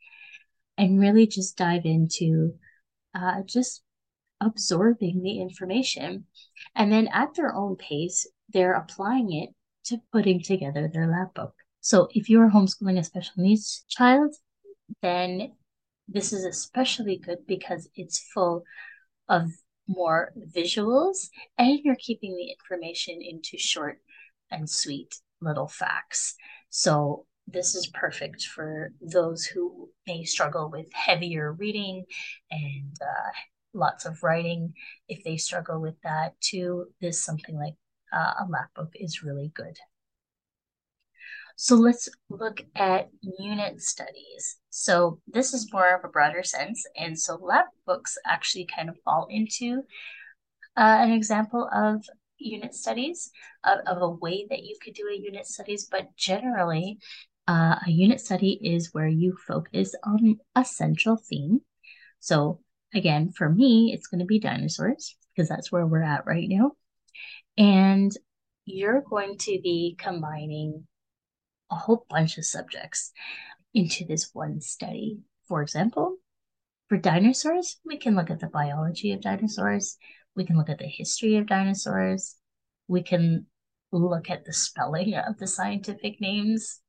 and 0.76 1.00
really 1.00 1.26
just 1.26 1.56
dive 1.56 1.84
into 1.84 2.54
uh, 3.14 3.42
just 3.46 3.82
absorbing 4.40 5.22
the 5.22 5.40
information. 5.40 6.24
And 6.74 6.92
then 6.92 7.08
at 7.08 7.34
their 7.34 7.54
own 7.54 7.76
pace, 7.76 8.26
they're 8.52 8.74
applying 8.74 9.32
it 9.32 9.50
to 9.84 10.00
putting 10.12 10.42
together 10.42 10.88
their 10.92 11.06
lap 11.06 11.34
book. 11.34 11.54
So 11.80 12.08
if 12.12 12.28
you're 12.28 12.50
homeschooling 12.50 12.98
a 12.98 13.04
special 13.04 13.34
needs 13.36 13.84
child, 13.88 14.34
then 15.02 15.52
this 16.08 16.32
is 16.32 16.44
especially 16.44 17.18
good 17.18 17.46
because 17.46 17.88
it's 17.94 18.18
full 18.32 18.64
of 19.28 19.50
more 19.86 20.32
visuals 20.54 21.28
and 21.56 21.78
you're 21.82 21.96
keeping 21.96 22.36
the 22.36 22.50
information 22.50 23.20
into 23.22 23.56
short 23.58 23.98
and 24.50 24.68
sweet 24.68 25.14
little 25.40 25.68
facts. 25.68 26.34
So 26.70 27.26
this 27.46 27.74
is 27.74 27.86
perfect 27.86 28.42
for 28.42 28.92
those 29.00 29.44
who 29.44 29.88
may 30.06 30.24
struggle 30.24 30.70
with 30.70 30.86
heavier 30.92 31.52
reading 31.52 32.04
and 32.50 32.96
uh, 33.00 33.30
lots 33.72 34.04
of 34.04 34.22
writing. 34.22 34.74
If 35.08 35.24
they 35.24 35.38
struggle 35.38 35.80
with 35.80 35.98
that 36.02 36.38
too, 36.40 36.86
this 37.00 37.22
something 37.22 37.56
like 37.56 37.74
uh, 38.12 38.34
a 38.40 38.46
lap 38.48 38.68
book 38.74 38.92
is 38.94 39.22
really 39.22 39.52
good. 39.54 39.76
So 41.60 41.74
let's 41.74 42.08
look 42.28 42.60
at 42.76 43.08
unit 43.40 43.82
studies. 43.82 44.58
So 44.70 45.20
this 45.26 45.52
is 45.52 45.72
more 45.72 45.92
of 45.92 46.04
a 46.04 46.08
broader 46.08 46.44
sense. 46.44 46.84
And 46.96 47.18
so 47.18 47.34
lap 47.34 47.66
books 47.84 48.16
actually 48.24 48.68
kind 48.74 48.88
of 48.88 48.96
fall 49.04 49.26
into 49.28 49.82
uh, 50.76 50.98
an 51.00 51.10
example 51.10 51.68
of 51.74 52.04
unit 52.38 52.74
studies, 52.74 53.32
of, 53.64 53.80
of, 53.88 54.00
a 54.00 54.08
way 54.08 54.46
that 54.50 54.62
you 54.62 54.76
could 54.80 54.94
do 54.94 55.08
a 55.12 55.18
unit 55.18 55.46
studies. 55.46 55.88
But 55.90 56.14
generally, 56.16 56.98
uh, 57.48 57.80
a 57.84 57.90
unit 57.90 58.20
study 58.20 58.60
is 58.62 58.94
where 58.94 59.08
you 59.08 59.36
focus 59.48 59.96
on 60.04 60.38
a 60.54 60.64
central 60.64 61.16
theme. 61.16 61.62
So 62.20 62.60
again, 62.94 63.32
for 63.32 63.48
me, 63.48 63.92
it's 63.92 64.06
going 64.06 64.20
to 64.20 64.26
be 64.26 64.38
dinosaurs 64.38 65.16
because 65.34 65.48
that's 65.48 65.72
where 65.72 65.86
we're 65.86 66.04
at 66.04 66.24
right 66.24 66.48
now. 66.48 66.72
And 67.58 68.12
you're 68.64 69.02
going 69.02 69.36
to 69.38 69.60
be 69.62 69.96
combining 69.98 70.86
a 71.70 71.74
whole 71.74 72.06
bunch 72.08 72.38
of 72.38 72.44
subjects 72.44 73.12
into 73.74 74.04
this 74.04 74.30
one 74.32 74.60
study. 74.60 75.18
for 75.46 75.62
example, 75.62 76.16
for 76.88 76.98
dinosaurs, 76.98 77.80
we 77.84 77.98
can 77.98 78.14
look 78.14 78.30
at 78.30 78.38
the 78.38 78.46
biology 78.46 79.12
of 79.12 79.20
dinosaurs. 79.20 79.96
We 80.36 80.44
can 80.44 80.56
look 80.56 80.68
at 80.70 80.78
the 80.78 80.86
history 80.86 81.36
of 81.36 81.46
dinosaurs. 81.46 82.36
We 82.86 83.02
can 83.02 83.46
look 83.92 84.30
at 84.30 84.44
the 84.44 84.52
spelling 84.52 85.14
of 85.14 85.38
the 85.38 85.46
scientific 85.46 86.20
names. 86.20 86.80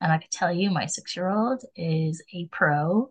And 0.00 0.12
I 0.12 0.18
can 0.18 0.28
tell 0.30 0.52
you, 0.52 0.70
my 0.70 0.86
six 0.86 1.16
year 1.16 1.28
old 1.28 1.64
is 1.74 2.22
a 2.34 2.46
pro 2.52 3.10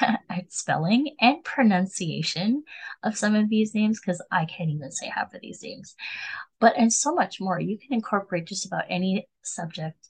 spelling 0.48 1.14
and 1.20 1.42
pronunciation 1.44 2.64
of 3.02 3.16
some 3.16 3.34
of 3.34 3.48
these 3.48 3.74
names 3.74 4.00
because 4.00 4.22
I 4.30 4.44
can't 4.44 4.70
even 4.70 4.90
say 4.90 5.08
half 5.08 5.34
of 5.34 5.40
these 5.40 5.62
names. 5.62 5.94
But 6.60 6.74
and 6.76 6.92
so 6.92 7.14
much 7.14 7.40
more. 7.40 7.58
You 7.60 7.78
can 7.78 7.92
incorporate 7.92 8.46
just 8.46 8.66
about 8.66 8.84
any 8.88 9.28
subject 9.42 10.08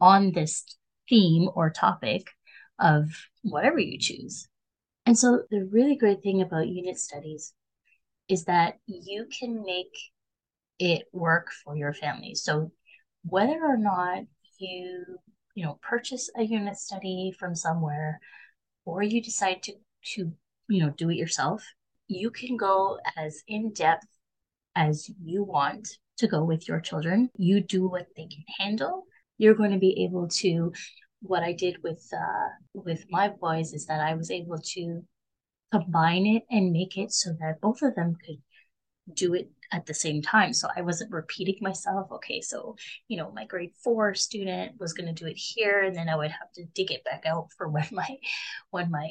on 0.00 0.32
this 0.32 0.64
theme 1.08 1.48
or 1.54 1.70
topic 1.70 2.28
of 2.78 3.08
whatever 3.42 3.78
you 3.78 3.98
choose. 3.98 4.48
And 5.06 5.18
so 5.18 5.42
the 5.50 5.68
really 5.72 5.96
great 5.96 6.22
thing 6.22 6.42
about 6.42 6.68
unit 6.68 6.98
studies 6.98 7.54
is 8.28 8.44
that 8.44 8.78
you 8.86 9.26
can 9.38 9.62
make 9.64 9.96
it 10.78 11.06
work 11.12 11.48
for 11.64 11.76
your 11.76 11.94
family. 11.94 12.34
So 12.34 12.70
whether 13.24 13.58
or 13.64 13.78
not 13.78 14.24
you, 14.58 15.04
you 15.54 15.64
know, 15.64 15.78
purchase 15.82 16.30
a 16.36 16.42
unit 16.42 16.76
study 16.76 17.34
from 17.38 17.54
somewhere 17.54 18.20
or 18.88 19.02
you 19.02 19.22
decide 19.22 19.62
to 19.64 19.74
to, 20.14 20.32
you 20.68 20.80
know, 20.82 20.90
do 20.96 21.10
it 21.10 21.16
yourself, 21.16 21.62
you 22.06 22.30
can 22.30 22.56
go 22.56 22.98
as 23.16 23.42
in 23.46 23.72
depth 23.72 24.06
as 24.74 25.10
you 25.22 25.42
want 25.44 25.88
to 26.18 26.26
go 26.26 26.42
with 26.44 26.68
your 26.68 26.80
children. 26.80 27.30
You 27.36 27.60
do 27.60 27.88
what 27.88 28.06
they 28.16 28.26
can 28.26 28.44
handle. 28.58 29.04
You're 29.36 29.54
going 29.54 29.72
to 29.72 29.78
be 29.78 30.04
able 30.04 30.28
to 30.40 30.72
what 31.20 31.42
I 31.42 31.52
did 31.52 31.82
with 31.82 32.02
uh, 32.12 32.48
with 32.74 33.04
my 33.10 33.28
boys 33.28 33.72
is 33.72 33.86
that 33.86 34.00
I 34.00 34.14
was 34.14 34.30
able 34.30 34.58
to 34.58 35.02
combine 35.72 36.26
it 36.26 36.44
and 36.50 36.72
make 36.72 36.96
it 36.96 37.12
so 37.12 37.30
that 37.40 37.60
both 37.60 37.82
of 37.82 37.94
them 37.94 38.16
could 38.24 38.40
do 39.14 39.34
it 39.34 39.50
at 39.72 39.86
the 39.86 39.94
same 39.94 40.22
time. 40.22 40.52
So 40.52 40.68
I 40.74 40.82
wasn't 40.82 41.12
repeating 41.12 41.58
myself. 41.60 42.10
Okay, 42.12 42.40
so 42.40 42.76
you 43.08 43.16
know, 43.16 43.30
my 43.32 43.44
grade 43.46 43.72
four 43.82 44.14
student 44.14 44.78
was 44.80 44.92
going 44.92 45.12
to 45.12 45.24
do 45.24 45.28
it 45.28 45.36
here, 45.36 45.82
and 45.82 45.96
then 45.96 46.08
I 46.08 46.16
would 46.16 46.30
have 46.30 46.52
to 46.54 46.64
dig 46.74 46.90
it 46.90 47.04
back 47.04 47.24
out 47.26 47.48
for 47.56 47.68
when 47.68 47.88
my 47.92 48.16
when 48.70 48.90
my 48.90 49.08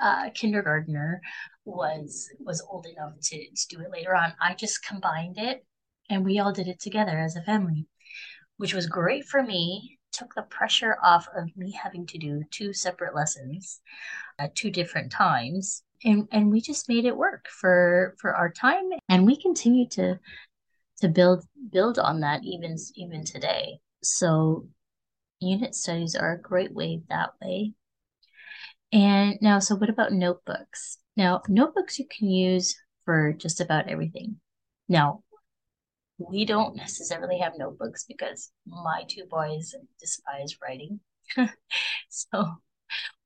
uh, 0.00 0.30
kindergartner 0.34 1.20
was 1.64 2.28
was 2.40 2.62
old 2.70 2.86
enough 2.86 3.14
to, 3.20 3.36
to 3.38 3.68
do 3.68 3.80
it 3.80 3.90
later 3.90 4.14
on. 4.14 4.32
I 4.40 4.54
just 4.54 4.84
combined 4.86 5.38
it, 5.38 5.64
and 6.08 6.24
we 6.24 6.38
all 6.38 6.52
did 6.52 6.68
it 6.68 6.80
together 6.80 7.18
as 7.18 7.36
a 7.36 7.42
family, 7.42 7.86
which 8.56 8.74
was 8.74 8.86
great 8.86 9.26
for 9.26 9.42
me 9.42 9.98
took 10.12 10.34
the 10.34 10.42
pressure 10.42 10.96
off 11.02 11.28
of 11.36 11.56
me 11.56 11.72
having 11.72 12.04
to 12.04 12.18
do 12.18 12.42
two 12.50 12.72
separate 12.72 13.14
lessons 13.14 13.80
at 14.40 14.54
two 14.54 14.70
different 14.70 15.12
times 15.12 15.84
and 16.04 16.26
and 16.32 16.50
we 16.50 16.60
just 16.60 16.88
made 16.88 17.04
it 17.04 17.16
work 17.16 17.46
for 17.48 18.14
for 18.18 18.34
our 18.34 18.50
time 18.50 18.88
and 19.10 19.26
we 19.26 19.36
continue 19.36 19.86
to 19.88 20.18
to 21.00 21.08
build 21.08 21.44
build 21.70 21.98
on 21.98 22.20
that 22.20 22.42
even 22.44 22.76
even 22.94 23.24
today. 23.24 23.80
So 24.02 24.68
unit 25.40 25.74
studies 25.74 26.14
are 26.14 26.32
a 26.32 26.40
great 26.40 26.72
way 26.72 27.02
that 27.10 27.30
way. 27.42 27.74
And 28.92 29.38
now 29.42 29.58
so 29.58 29.74
what 29.74 29.90
about 29.90 30.12
notebooks? 30.12 30.98
Now 31.16 31.42
notebooks 31.48 31.98
you 31.98 32.06
can 32.06 32.30
use 32.30 32.76
for 33.04 33.32
just 33.32 33.60
about 33.60 33.88
everything. 33.88 34.36
Now 34.88 35.22
we 36.18 36.44
don't 36.44 36.76
necessarily 36.76 37.38
have 37.38 37.54
notebooks 37.58 38.04
because 38.06 38.52
my 38.66 39.04
two 39.08 39.24
boys 39.28 39.74
despise 39.98 40.56
writing. 40.62 41.00
so 42.08 42.44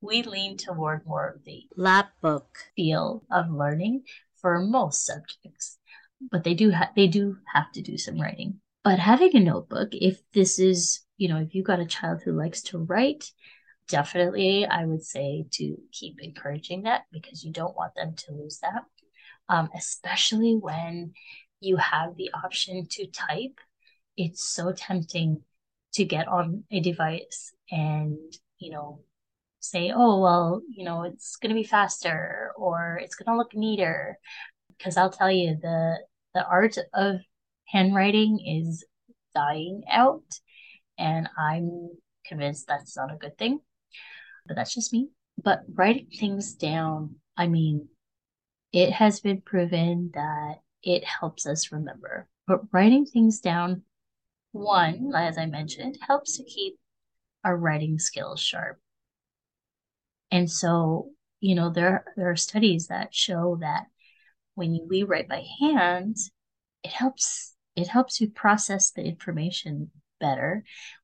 we 0.01 0.23
lean 0.23 0.57
toward 0.57 1.05
more 1.05 1.27
of 1.29 1.43
the 1.43 1.63
lap 1.75 2.11
book. 2.21 2.57
feel 2.75 3.23
of 3.31 3.51
learning 3.51 4.03
for 4.45 4.59
most 4.59 5.03
subjects. 5.07 5.79
But 6.29 6.43
they 6.43 6.53
do 6.53 6.71
ha- 6.71 6.91
they 6.95 7.07
do 7.07 7.37
have 7.51 7.71
to 7.71 7.81
do 7.81 7.97
some 7.97 8.21
writing. 8.21 8.61
But 8.83 8.99
having 8.99 9.35
a 9.35 9.39
notebook, 9.39 9.89
if 9.93 10.21
this 10.33 10.59
is, 10.59 11.01
you 11.17 11.29
know, 11.29 11.37
if 11.37 11.55
you've 11.55 11.65
got 11.65 11.79
a 11.79 11.85
child 11.87 12.21
who 12.21 12.31
likes 12.31 12.61
to 12.69 12.77
write, 12.77 13.31
definitely 13.87 14.63
I 14.67 14.85
would 14.85 15.03
say 15.03 15.47
to 15.53 15.77
keep 15.91 16.21
encouraging 16.21 16.83
that 16.83 17.05
because 17.11 17.43
you 17.43 17.51
don't 17.51 17.75
want 17.75 17.95
them 17.95 18.13
to 18.15 18.33
lose 18.33 18.59
that. 18.59 18.83
Um, 19.49 19.69
especially 19.75 20.53
when 20.53 21.13
you 21.59 21.77
have 21.77 22.15
the 22.15 22.29
option 22.43 22.85
to 22.91 23.07
type, 23.07 23.59
it's 24.15 24.43
so 24.43 24.71
tempting 24.73 25.41
to 25.93 26.05
get 26.05 26.27
on 26.27 26.65
a 26.69 26.81
device 26.81 27.51
and, 27.71 28.19
you 28.59 28.73
know, 28.73 28.99
say, 29.69 29.91
oh, 29.95 30.19
well, 30.21 30.61
you 30.69 30.83
know, 30.83 31.03
it's 31.03 31.35
going 31.37 31.49
to 31.49 31.61
be 31.61 31.67
faster 31.67 32.51
or 32.57 32.99
it's 33.01 33.15
going 33.15 33.33
to 33.33 33.37
look 33.37 33.53
neater. 33.53 34.17
Because 34.77 34.97
I'll 34.97 35.11
tell 35.11 35.31
you, 35.31 35.57
the, 35.61 35.97
the 36.33 36.45
art 36.45 36.77
of 36.93 37.15
handwriting 37.67 38.39
is 38.45 38.85
dying 39.33 39.83
out. 39.89 40.23
And 40.97 41.29
I'm 41.37 41.89
convinced 42.25 42.67
that's 42.67 42.95
not 42.95 43.13
a 43.13 43.17
good 43.17 43.37
thing. 43.37 43.59
But 44.47 44.55
that's 44.55 44.73
just 44.73 44.93
me. 44.93 45.09
But 45.41 45.63
writing 45.73 46.07
things 46.17 46.53
down, 46.53 47.15
I 47.35 47.47
mean, 47.47 47.87
it 48.71 48.91
has 48.91 49.19
been 49.19 49.41
proven 49.41 50.11
that 50.13 50.55
it 50.83 51.03
helps 51.03 51.45
us 51.45 51.71
remember. 51.71 52.27
But 52.47 52.61
writing 52.71 53.05
things 53.05 53.39
down, 53.39 53.83
one, 54.51 55.11
as 55.15 55.37
I 55.37 55.45
mentioned, 55.45 55.97
helps 56.01 56.37
to 56.37 56.43
keep 56.43 56.77
our 57.43 57.57
writing 57.57 57.99
skills 57.99 58.41
sharp. 58.41 58.79
And 60.31 60.49
so, 60.49 61.11
you 61.39 61.55
know, 61.55 61.69
there 61.69 62.05
there 62.15 62.29
are 62.29 62.35
studies 62.35 62.87
that 62.87 63.13
show 63.13 63.57
that 63.61 63.85
when 64.55 64.87
we 64.89 65.03
write 65.03 65.27
by 65.27 65.45
hand, 65.61 66.17
it 66.83 66.91
helps 66.91 67.55
it 67.75 67.87
helps 67.87 68.21
you 68.21 68.29
process 68.29 68.91
the 68.91 69.03
information 69.03 69.91
better. 70.19 70.63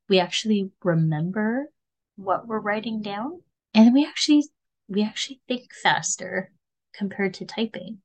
We 0.09 0.19
actually 0.19 0.71
remember 0.83 1.69
what 2.15 2.47
we're 2.47 2.59
writing 2.59 3.01
down, 3.01 3.41
and 3.73 3.93
we 3.93 4.05
actually 4.05 4.45
we 4.87 5.03
actually 5.03 5.41
think 5.47 5.73
faster 5.73 6.51
compared 6.93 7.33
to 7.35 7.45
typing. 7.45 8.01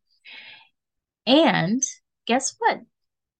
And 1.26 1.82
guess 2.26 2.54
what? 2.58 2.82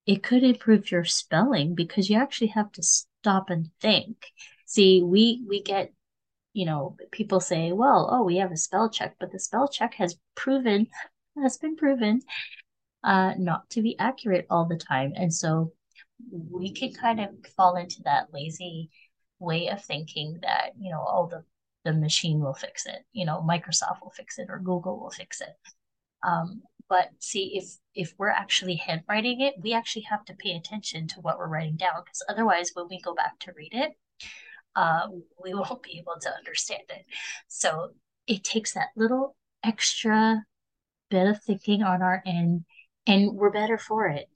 It 0.07 0.23
could 0.23 0.43
improve 0.45 0.91
your 0.91 1.05
spelling 1.05 1.75
because 1.75 2.09
you 2.09 2.17
actually 2.17 2.49
have 2.49 2.73
to 2.73 2.83
stop 2.83 3.51
and 3.51 3.71
think. 3.81 4.33
See, 4.65 5.03
we 5.03 5.45
we 5.49 5.63
get, 5.63 5.93
you 6.57 6.65
know, 6.65 6.97
people 7.13 7.39
say, 7.39 7.73
well, 7.73 8.09
oh, 8.11 8.23
we 8.23 8.39
have 8.39 8.51
a 8.51 8.57
spell 8.57 8.89
check, 8.89 9.15
but 9.21 9.31
the 9.31 9.39
spell 9.39 9.69
check 9.69 9.93
has 9.95 10.17
proven 10.35 10.87
has 11.43 11.59
been 11.59 11.77
proven 11.77 12.23
uh, 13.05 13.35
not 13.37 13.69
to 13.69 13.83
be 13.83 13.95
accurate 13.99 14.47
all 14.49 14.65
the 14.65 14.79
time. 14.79 15.13
And 15.17 15.33
so 15.33 15.73
we 16.31 16.73
can 16.73 16.95
kind 16.95 17.21
of 17.21 17.29
fall 17.59 17.77
into 17.77 18.01
that 18.05 18.33
lazy 18.33 18.89
way 19.39 19.69
of 19.69 19.85
thinking 19.85 20.39
that, 20.41 20.71
you 20.81 20.91
know, 20.91 21.01
all 21.01 21.31
oh, 21.31 21.37
the, 21.85 21.93
the 21.93 21.99
machine 21.99 22.41
will 22.41 22.55
fix 22.55 22.87
it, 22.87 23.05
you 23.13 23.27
know, 23.27 23.45
Microsoft 23.47 24.01
will 24.01 24.15
fix 24.17 24.39
it 24.39 24.47
or 24.49 24.59
Google 24.59 24.99
will 24.99 25.11
fix 25.11 25.43
it. 25.43 25.55
Um, 26.27 26.63
but 26.89 27.11
see 27.19 27.59
if 27.59 27.77
if 27.95 28.15
we're 28.17 28.31
actually 28.31 28.77
handwriting 28.77 29.41
it 29.41 29.55
we 29.61 29.75
actually 29.75 30.03
have 30.03 30.25
to 30.25 30.35
pay 30.35 30.53
attention 30.53 31.09
to 31.09 31.21
what 31.21 31.37
we're 31.37 31.49
writing 31.49 31.75
down 31.75 32.01
because 32.05 32.23
otherwise 32.29 32.71
when 32.75 32.87
we 32.89 33.01
go 33.01 33.13
back 33.13 33.37
to 33.41 33.53
read 33.57 33.73
it 33.73 33.97
uh, 34.77 35.09
we 35.43 35.55
won't 35.55 35.83
be 35.83 35.99
able 35.99 36.21
to 36.21 36.31
understand 36.33 36.83
it. 36.91 37.05
So 37.49 37.91
it 38.27 38.45
takes 38.45 38.75
that 38.75 38.89
little 38.97 39.37
extra 39.65 40.45
bit 41.11 41.27
of 41.27 41.43
thinking 41.43 41.83
on 41.83 42.03
our 42.03 42.23
end 42.27 42.65
and 43.07 43.33
we're 43.33 43.51
better 43.51 43.79
for 43.79 44.07
it. 44.07 44.29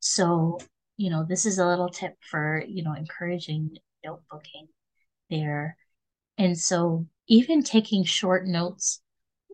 So 0.00 0.58
you 0.96 1.10
know 1.10 1.24
this 1.28 1.46
is 1.46 1.58
a 1.58 1.66
little 1.66 1.88
tip 1.88 2.14
for 2.30 2.62
you 2.66 2.82
know 2.84 2.94
encouraging 2.94 3.76
notebooking 4.04 4.68
there. 5.30 5.76
And 6.38 6.58
so 6.58 7.06
even 7.28 7.62
taking 7.62 8.04
short 8.04 8.46
notes 8.46 9.00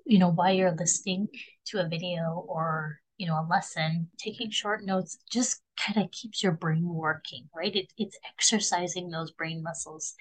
you 0.07 0.19
know 0.19 0.31
while 0.31 0.53
you're 0.53 0.73
listening 0.73 1.29
to 1.67 1.81
a 1.81 1.89
video 1.89 2.45
or 2.49 2.99
you 3.21 3.27
know 3.27 3.35
a 3.35 3.47
lesson 3.51 4.09
taking 4.17 4.47
mm-hmm. 4.47 4.53
short 4.53 4.83
notes 4.83 5.19
just 5.31 5.61
kind 5.77 6.03
of 6.03 6.11
keeps 6.11 6.43
your 6.43 6.53
brain 6.53 6.89
working 6.89 7.49
right? 7.55 7.77
It, 7.77 7.93
it's 7.99 8.19
exercising 8.27 9.11
those 9.11 9.31
brain 9.33 9.63
muscles. 9.63 10.15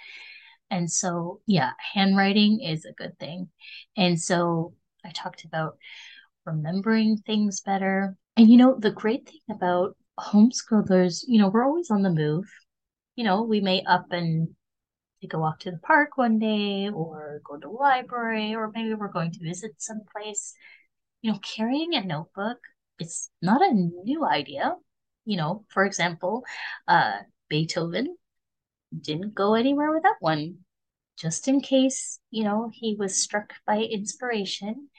And 0.70 0.92
so 0.92 1.40
yeah 1.48 1.72
handwriting 1.94 2.60
is 2.62 2.84
a 2.86 2.92
good 2.92 3.18
thing. 3.18 3.50
And 3.96 4.20
so 4.20 4.74
i 5.06 5.12
talked 5.12 5.46
about 5.46 5.78
remembering 6.46 7.18
things 7.26 7.62
better. 7.62 8.18
And 8.36 8.50
you 8.50 8.58
know 8.58 8.78
the 8.78 8.92
great 8.92 9.30
thing 9.30 9.56
about 9.56 9.96
homeschoolers 10.20 11.24
you 11.26 11.40
know 11.40 11.48
we're 11.48 11.66
always 11.66 11.90
on 11.90 12.04
the 12.04 12.10
move. 12.10 12.46
You 13.16 13.24
know 13.24 13.44
we 13.44 13.62
may 13.62 13.82
up 13.84 14.08
and 14.12 14.50
take 15.22 15.34
a 15.34 15.40
walk 15.40 15.60
to 15.60 15.72
the 15.72 15.78
park 15.78 16.18
one 16.18 16.38
day 16.40 16.90
or 16.90 17.42
go 17.46 17.56
to 17.56 17.68
the 17.68 17.70
library 17.70 18.56
or 18.56 18.72
maybe 18.74 18.94
we're 18.94 19.12
going 19.12 19.32
to 19.32 19.44
visit 19.44 19.72
someplace. 19.78 20.54
You 21.22 21.34
know, 21.34 21.40
carrying 21.40 21.96
a 21.96 22.04
notebook, 22.04 22.60
it's 23.00 23.30
not 23.42 23.62
a 23.62 23.74
new 23.74 24.26
idea. 24.26 24.76
You 25.26 25.38
know, 25.38 25.66
for 25.70 25.86
example, 25.86 26.44
uh, 26.88 27.20
Beethoven 27.50 28.18
didn't 29.00 29.36
go 29.36 29.56
anywhere 29.56 29.92
without 29.94 30.16
one. 30.20 30.60
just 31.18 31.48
in 31.48 31.62
case, 31.62 32.20
you 32.32 32.44
know, 32.44 32.70
he 32.74 32.96
was 32.98 33.22
struck 33.22 33.54
by 33.68 33.78
inspiration. 33.80 34.90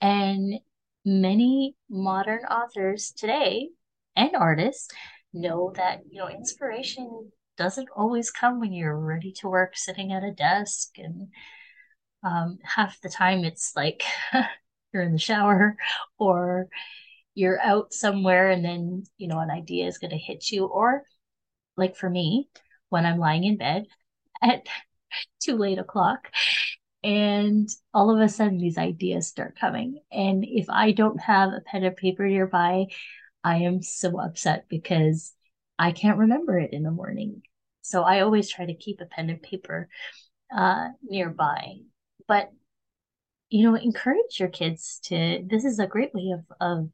And 0.00 0.60
many 1.04 1.76
modern 1.88 2.44
authors 2.44 3.12
today 3.16 3.70
and 4.16 4.36
artists 4.36 4.88
know 5.32 5.72
that, 5.76 6.00
you 6.10 6.18
know, 6.18 6.28
inspiration 6.28 7.32
doesn't 7.56 7.88
always 7.96 8.30
come 8.30 8.60
when 8.60 8.72
you're 8.72 8.98
ready 8.98 9.32
to 9.32 9.48
work 9.48 9.76
sitting 9.76 10.12
at 10.12 10.24
a 10.24 10.32
desk 10.32 10.98
and 10.98 11.28
um, 12.22 12.58
half 12.64 13.00
the 13.00 13.08
time 13.08 13.44
it's 13.44 13.72
like 13.76 14.04
you're 14.92 15.02
in 15.02 15.12
the 15.12 15.18
shower 15.18 15.76
or 16.18 16.68
you're 17.34 17.60
out 17.60 17.92
somewhere 17.92 18.50
and 18.50 18.64
then 18.64 19.04
you 19.16 19.28
know 19.28 19.38
an 19.38 19.50
idea 19.50 19.86
is 19.86 19.98
going 19.98 20.10
to 20.10 20.18
hit 20.18 20.50
you. 20.50 20.66
Or 20.66 21.02
like 21.76 21.96
for 21.96 22.08
me 22.08 22.48
when 22.88 23.06
i'm 23.06 23.18
lying 23.18 23.44
in 23.44 23.56
bed 23.56 23.86
at 24.42 24.66
too 25.42 25.56
late 25.56 25.78
o'clock 25.78 26.28
and 27.04 27.68
all 27.92 28.14
of 28.14 28.20
a 28.20 28.28
sudden 28.28 28.58
these 28.58 28.78
ideas 28.78 29.26
start 29.26 29.58
coming. 29.58 30.00
And 30.12 30.44
if 30.46 30.66
i 30.70 30.92
don't 30.92 31.20
have 31.20 31.50
a 31.52 31.60
pen 31.60 31.84
and 31.84 31.96
paper 31.96 32.26
nearby 32.26 32.86
i 33.44 33.58
am 33.58 33.82
so 33.82 34.20
upset 34.20 34.66
because 34.68 35.34
i 35.78 35.92
can't 35.92 36.18
remember 36.18 36.58
it 36.58 36.72
in 36.72 36.82
the 36.82 36.90
morning. 36.90 37.42
So 37.82 38.02
i 38.02 38.20
always 38.20 38.50
try 38.50 38.66
to 38.66 38.74
keep 38.74 39.00
a 39.00 39.06
pen 39.06 39.30
and 39.30 39.42
paper 39.42 39.88
uh, 40.56 40.88
nearby. 41.02 41.76
But 42.28 42.50
you 43.50 43.64
know 43.64 43.76
encourage 43.76 44.40
your 44.40 44.48
kids 44.48 44.98
to 45.04 45.44
this 45.46 45.64
is 45.64 45.78
a 45.78 45.86
great 45.86 46.14
way 46.14 46.32
of 46.32 46.44
of 46.60 46.90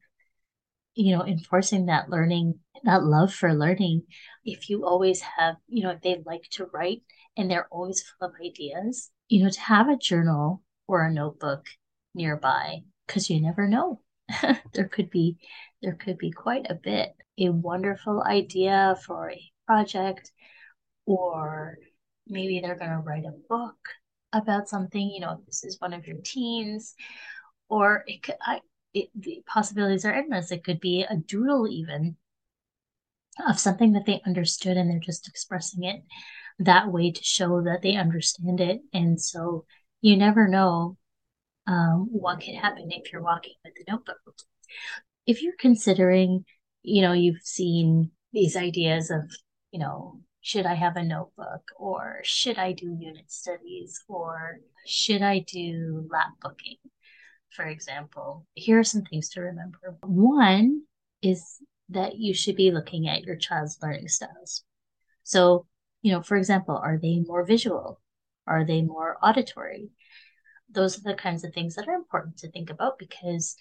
you 0.98 1.16
know 1.16 1.24
enforcing 1.24 1.86
that 1.86 2.10
learning 2.10 2.58
that 2.84 3.04
love 3.04 3.32
for 3.32 3.54
learning 3.54 4.02
if 4.44 4.68
you 4.68 4.84
always 4.84 5.20
have 5.20 5.56
you 5.68 5.82
know 5.82 5.90
if 5.90 6.00
they 6.02 6.20
like 6.26 6.42
to 6.50 6.66
write 6.72 7.02
and 7.36 7.50
they're 7.50 7.68
always 7.70 8.02
full 8.02 8.28
of 8.28 8.34
ideas 8.44 9.10
you 9.28 9.42
know 9.42 9.50
to 9.50 9.60
have 9.60 9.88
a 9.88 9.96
journal 9.96 10.62
or 10.88 11.02
a 11.02 11.12
notebook 11.12 11.66
nearby 12.14 12.82
because 13.06 13.30
you 13.30 13.40
never 13.40 13.68
know. 13.68 14.00
There 14.74 14.88
could 14.88 15.10
be 15.10 15.38
there 15.80 15.94
could 15.94 16.18
be 16.18 16.30
quite 16.30 16.66
a 16.68 16.74
bit. 16.74 17.14
A 17.38 17.50
wonderful 17.50 18.22
idea 18.22 18.96
for 19.06 19.30
a 19.30 19.52
project 19.66 20.32
or 21.06 21.78
maybe 22.26 22.60
they're 22.60 22.76
going 22.76 22.90
to 22.90 22.98
write 22.98 23.24
a 23.24 23.32
book 23.48 23.78
about 24.32 24.68
something, 24.68 25.08
you 25.08 25.20
know, 25.20 25.40
this 25.46 25.64
is 25.64 25.80
one 25.80 25.94
of 25.94 26.06
your 26.06 26.18
teens, 26.22 26.94
or 27.70 28.04
it 28.06 28.22
could, 28.22 28.34
I, 28.42 28.60
it, 29.00 29.10
the 29.14 29.42
possibilities 29.46 30.04
are 30.04 30.12
endless. 30.12 30.50
It 30.50 30.64
could 30.64 30.80
be 30.80 31.04
a 31.08 31.16
doodle, 31.16 31.68
even 31.68 32.16
of 33.48 33.58
something 33.58 33.92
that 33.92 34.06
they 34.06 34.20
understood, 34.26 34.76
and 34.76 34.90
they're 34.90 34.98
just 34.98 35.28
expressing 35.28 35.84
it 35.84 36.02
that 36.58 36.90
way 36.90 37.12
to 37.12 37.22
show 37.22 37.62
that 37.62 37.82
they 37.82 37.94
understand 37.94 38.60
it. 38.60 38.80
And 38.92 39.20
so 39.20 39.64
you 40.00 40.16
never 40.16 40.48
know 40.48 40.96
um, 41.66 42.08
what 42.10 42.40
could 42.40 42.54
happen 42.54 42.90
if 42.90 43.12
you're 43.12 43.22
walking 43.22 43.54
with 43.64 43.74
a 43.86 43.90
notebook. 43.90 44.18
If 45.26 45.42
you're 45.42 45.54
considering, 45.58 46.44
you 46.82 47.02
know, 47.02 47.12
you've 47.12 47.42
seen 47.42 48.10
these 48.32 48.56
ideas 48.56 49.10
of, 49.10 49.30
you 49.70 49.78
know, 49.78 50.20
should 50.40 50.66
I 50.66 50.74
have 50.74 50.96
a 50.96 51.04
notebook 51.04 51.62
or 51.78 52.20
should 52.22 52.58
I 52.58 52.72
do 52.72 52.96
unit 52.98 53.30
studies 53.30 54.02
or 54.08 54.60
should 54.86 55.22
I 55.22 55.40
do 55.40 56.08
lap 56.10 56.32
booking, 56.40 56.76
for 57.50 57.64
example? 57.64 58.46
Here 58.54 58.78
are 58.78 58.84
some 58.84 59.02
things 59.02 59.28
to 59.30 59.40
remember. 59.40 59.96
One 60.02 60.82
is 61.22 61.58
that 61.90 62.16
you 62.16 62.34
should 62.34 62.56
be 62.56 62.70
looking 62.70 63.08
at 63.08 63.24
your 63.24 63.36
child's 63.36 63.78
learning 63.82 64.08
styles. 64.08 64.64
So, 65.22 65.66
you 66.02 66.12
know, 66.12 66.22
for 66.22 66.36
example, 66.36 66.76
are 66.76 66.98
they 66.98 67.20
more 67.20 67.44
visual? 67.44 68.00
Are 68.46 68.64
they 68.64 68.82
more 68.82 69.16
auditory? 69.22 69.90
Those 70.70 70.98
are 70.98 71.02
the 71.02 71.14
kinds 71.14 71.44
of 71.44 71.52
things 71.52 71.74
that 71.76 71.88
are 71.88 71.94
important 71.94 72.38
to 72.38 72.50
think 72.50 72.70
about 72.70 72.98
because, 72.98 73.56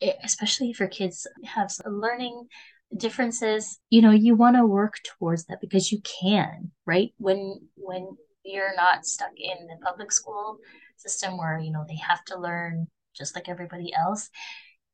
it, 0.00 0.16
especially 0.22 0.72
for 0.72 0.86
kids 0.86 1.26
have 1.44 1.70
learning 1.86 2.48
differences 2.96 3.78
you 3.90 4.02
know 4.02 4.10
you 4.10 4.34
want 4.34 4.56
to 4.56 4.66
work 4.66 5.00
towards 5.04 5.46
that 5.46 5.60
because 5.60 5.90
you 5.90 6.00
can 6.02 6.70
right 6.84 7.14
when 7.16 7.58
when 7.76 8.06
you're 8.44 8.74
not 8.76 9.06
stuck 9.06 9.32
in 9.36 9.66
the 9.66 9.76
public 9.82 10.12
school 10.12 10.58
system 10.96 11.38
where 11.38 11.58
you 11.58 11.70
know 11.70 11.84
they 11.88 11.96
have 11.96 12.22
to 12.24 12.38
learn 12.38 12.86
just 13.14 13.34
like 13.34 13.48
everybody 13.48 13.92
else 13.94 14.30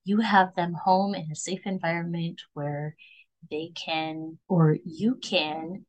you 0.04 0.20
have 0.20 0.54
them 0.54 0.74
home 0.74 1.14
in 1.14 1.30
a 1.30 1.36
safe 1.36 1.60
environment 1.66 2.40
where 2.54 2.96
they 3.50 3.70
can 3.74 4.38
or 4.48 4.76
you 4.84 5.16
can 5.16 5.84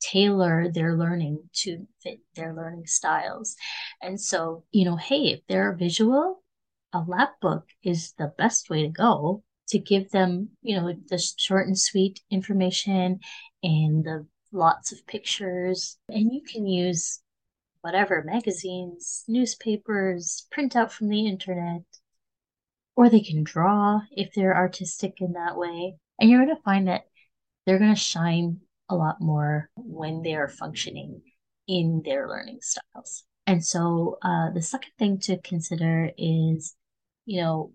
tailor 0.00 0.70
their 0.70 0.96
learning 0.96 1.38
to 1.52 1.86
fit 2.02 2.20
their 2.34 2.54
learning 2.54 2.86
styles 2.86 3.56
and 4.02 4.20
so 4.20 4.64
you 4.70 4.84
know 4.84 4.96
hey 4.96 5.28
if 5.28 5.40
they're 5.48 5.74
visual 5.74 6.42
a 6.92 7.00
lap 7.06 7.34
book 7.40 7.66
is 7.82 8.12
the 8.18 8.32
best 8.38 8.70
way 8.70 8.82
to 8.82 8.88
go 8.88 9.42
to 9.68 9.78
give 9.78 10.10
them, 10.10 10.50
you 10.62 10.76
know, 10.76 10.92
the 11.08 11.18
short 11.18 11.66
and 11.66 11.78
sweet 11.78 12.20
information 12.30 13.20
and 13.62 14.04
the 14.04 14.26
lots 14.52 14.92
of 14.92 15.06
pictures. 15.06 15.98
And 16.08 16.32
you 16.32 16.42
can 16.42 16.66
use 16.66 17.20
whatever 17.86 18.24
magazines, 18.26 19.22
newspapers, 19.28 20.48
print 20.50 20.74
out 20.74 20.92
from 20.92 21.08
the 21.08 21.24
internet, 21.24 21.82
or 22.96 23.08
they 23.08 23.20
can 23.20 23.44
draw 23.44 24.00
if 24.10 24.34
they're 24.34 24.56
artistic 24.56 25.20
in 25.20 25.34
that 25.34 25.56
way. 25.56 25.94
And 26.18 26.28
you're 26.28 26.44
going 26.44 26.56
to 26.56 26.62
find 26.62 26.88
that 26.88 27.02
they're 27.64 27.78
going 27.78 27.94
to 27.94 28.00
shine 28.00 28.58
a 28.88 28.96
lot 28.96 29.20
more 29.20 29.70
when 29.76 30.22
they 30.22 30.34
are 30.34 30.48
functioning 30.48 31.22
in 31.68 32.02
their 32.04 32.28
learning 32.28 32.58
styles. 32.60 33.22
And 33.46 33.64
so 33.64 34.18
uh, 34.20 34.50
the 34.50 34.62
second 34.62 34.90
thing 34.98 35.20
to 35.20 35.40
consider 35.40 36.10
is, 36.18 36.74
you 37.24 37.40
know, 37.40 37.70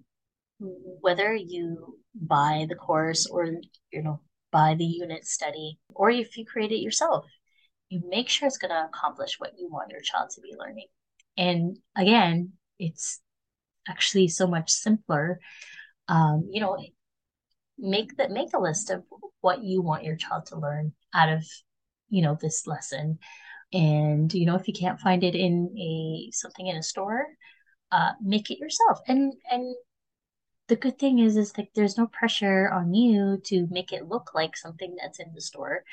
whether 0.60 1.34
you 1.34 2.00
buy 2.14 2.66
the 2.68 2.76
course 2.76 3.28
or 3.28 3.46
you 3.94 4.04
know 4.04 4.20
buy 4.52 4.76
the 4.76 4.84
unit 4.84 5.26
study 5.26 5.80
or 5.96 6.12
if 6.12 6.38
you 6.38 6.46
create 6.46 6.74
it 6.74 6.82
yourself 6.82 7.26
you 7.92 8.02
make 8.08 8.30
sure 8.30 8.48
it's 8.48 8.58
going 8.58 8.72
to 8.72 8.86
accomplish 8.86 9.40
what 9.40 9.54
you 9.60 9.70
want 9.70 9.92
your 9.92 10.02
child 10.02 10.30
to 10.32 10.42
be 10.42 10.56
learning. 10.58 10.88
And 11.38 11.78
again 11.96 12.54
it's 12.80 13.20
actually 13.88 14.28
so 14.28 14.48
much 14.48 14.72
simpler 14.72 15.40
um, 16.08 16.50
you 16.52 16.62
know 16.62 16.78
make 17.78 18.18
that 18.18 18.32
make 18.32 18.54
a 18.54 18.60
list 18.60 18.90
of 18.90 19.04
what 19.42 19.64
you 19.64 19.82
want 19.82 20.04
your 20.04 20.16
child 20.16 20.46
to 20.48 20.60
learn 20.60 20.94
out 21.14 21.30
of 21.30 21.44
you 22.10 22.22
know 22.22 22.38
this 22.40 22.68
lesson. 22.68 23.20
And 23.74 24.34
you 24.34 24.46
know 24.46 24.56
if 24.56 24.68
you 24.68 24.74
can't 24.74 25.00
find 25.00 25.24
it 25.24 25.36
in 25.36 25.76
a 25.78 26.32
something 26.32 26.68
in 26.68 26.76
a 26.76 26.84
store 26.84 27.26
uh, 27.92 28.12
make 28.22 28.50
it 28.50 28.60
yourself. 28.60 29.00
And 29.08 29.34
and 29.50 29.76
the 30.68 30.76
good 30.76 30.98
thing 30.98 31.20
is 31.20 31.36
is 31.36 31.58
like 31.58 31.70
there's 31.76 31.98
no 31.98 32.08
pressure 32.08 32.70
on 32.70 32.94
you 32.94 33.42
to 33.46 33.68
make 33.70 33.92
it 33.92 34.08
look 34.08 34.32
like 34.34 34.56
something 34.56 34.96
that's 35.02 35.20
in 35.20 35.34
the 35.34 35.42
store 35.42 35.84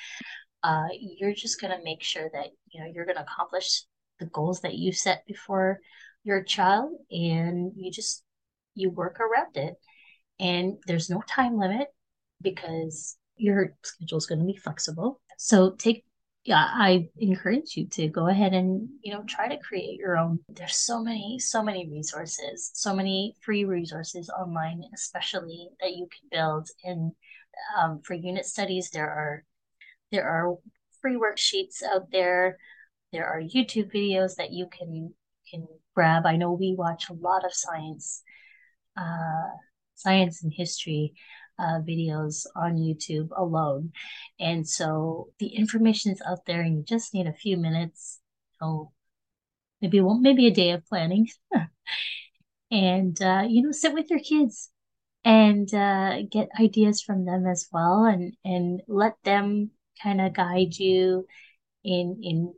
uh, 0.62 0.88
you're 0.98 1.34
just 1.34 1.60
going 1.60 1.76
to 1.76 1.84
make 1.84 2.02
sure 2.02 2.28
that 2.32 2.48
you 2.70 2.80
know 2.80 2.90
you're 2.92 3.04
going 3.04 3.16
to 3.16 3.22
accomplish 3.22 3.82
the 4.18 4.26
goals 4.26 4.60
that 4.60 4.74
you 4.74 4.92
set 4.92 5.24
before 5.26 5.80
your 6.24 6.42
child 6.42 6.92
and 7.10 7.72
you 7.76 7.90
just 7.90 8.24
you 8.74 8.90
work 8.90 9.18
around 9.20 9.56
it 9.56 9.74
and 10.40 10.76
there's 10.86 11.10
no 11.10 11.22
time 11.28 11.58
limit 11.58 11.88
because 12.42 13.16
your 13.36 13.74
schedule 13.82 14.18
is 14.18 14.26
going 14.26 14.40
to 14.40 14.44
be 14.44 14.56
flexible 14.56 15.20
so 15.36 15.70
take 15.70 16.04
yeah, 16.48 16.66
I 16.66 17.10
encourage 17.18 17.76
you 17.76 17.86
to 17.88 18.08
go 18.08 18.28
ahead 18.28 18.54
and, 18.54 18.88
you 19.02 19.12
know, 19.12 19.22
try 19.28 19.48
to 19.48 19.58
create 19.58 19.98
your 19.98 20.16
own. 20.16 20.38
There's 20.48 20.76
so 20.76 21.02
many, 21.02 21.38
so 21.38 21.62
many 21.62 21.86
resources, 21.90 22.70
so 22.72 22.94
many 22.94 23.34
free 23.42 23.66
resources 23.66 24.30
online, 24.30 24.82
especially 24.94 25.68
that 25.82 25.90
you 25.90 26.08
can 26.08 26.28
build. 26.30 26.70
And 26.84 27.12
um, 27.76 28.00
for 28.02 28.14
unit 28.14 28.46
studies, 28.46 28.88
there 28.88 29.10
are 29.10 29.44
there 30.12 30.28
are 30.28 30.56
free 31.00 31.16
worksheets 31.16 31.82
out 31.82 32.10
there. 32.10 32.58
There 33.12 33.26
are 33.26 33.40
YouTube 33.40 33.92
videos 33.92 34.36
that 34.36 34.52
you 34.52 34.68
can 34.70 35.14
can 35.50 35.66
grab. 35.94 36.26
I 36.26 36.36
know 36.36 36.52
we 36.52 36.74
watch 36.76 37.08
a 37.08 37.14
lot 37.14 37.44
of 37.44 37.54
science, 37.54 38.22
uh, 38.96 39.50
science 39.94 40.42
and 40.42 40.52
history 40.54 41.14
uh, 41.58 41.80
videos 41.80 42.46
on 42.54 42.76
YouTube 42.76 43.28
alone. 43.36 43.92
And 44.38 44.68
so 44.68 45.30
the 45.38 45.48
information 45.48 46.12
is 46.12 46.22
out 46.26 46.46
there 46.46 46.60
and 46.60 46.76
you 46.76 46.84
just 46.84 47.14
need 47.14 47.26
a 47.26 47.32
few 47.32 47.56
minutes. 47.56 48.20
Oh, 48.60 48.92
maybe 49.80 50.00
well, 50.00 50.18
maybe 50.18 50.46
a 50.46 50.50
day 50.54 50.70
of 50.70 50.86
planning. 50.86 51.28
and 52.70 53.20
uh, 53.20 53.44
you 53.48 53.62
know, 53.62 53.72
sit 53.72 53.94
with 53.94 54.10
your 54.10 54.20
kids 54.20 54.70
and 55.24 55.72
uh, 55.74 56.22
get 56.30 56.48
ideas 56.60 57.02
from 57.02 57.24
them 57.24 57.46
as 57.46 57.68
well 57.72 58.04
and 58.04 58.34
and 58.44 58.82
let 58.86 59.14
them 59.24 59.70
kind 60.02 60.20
of 60.20 60.32
guide 60.32 60.76
you 60.76 61.26
in 61.84 62.20
in 62.22 62.54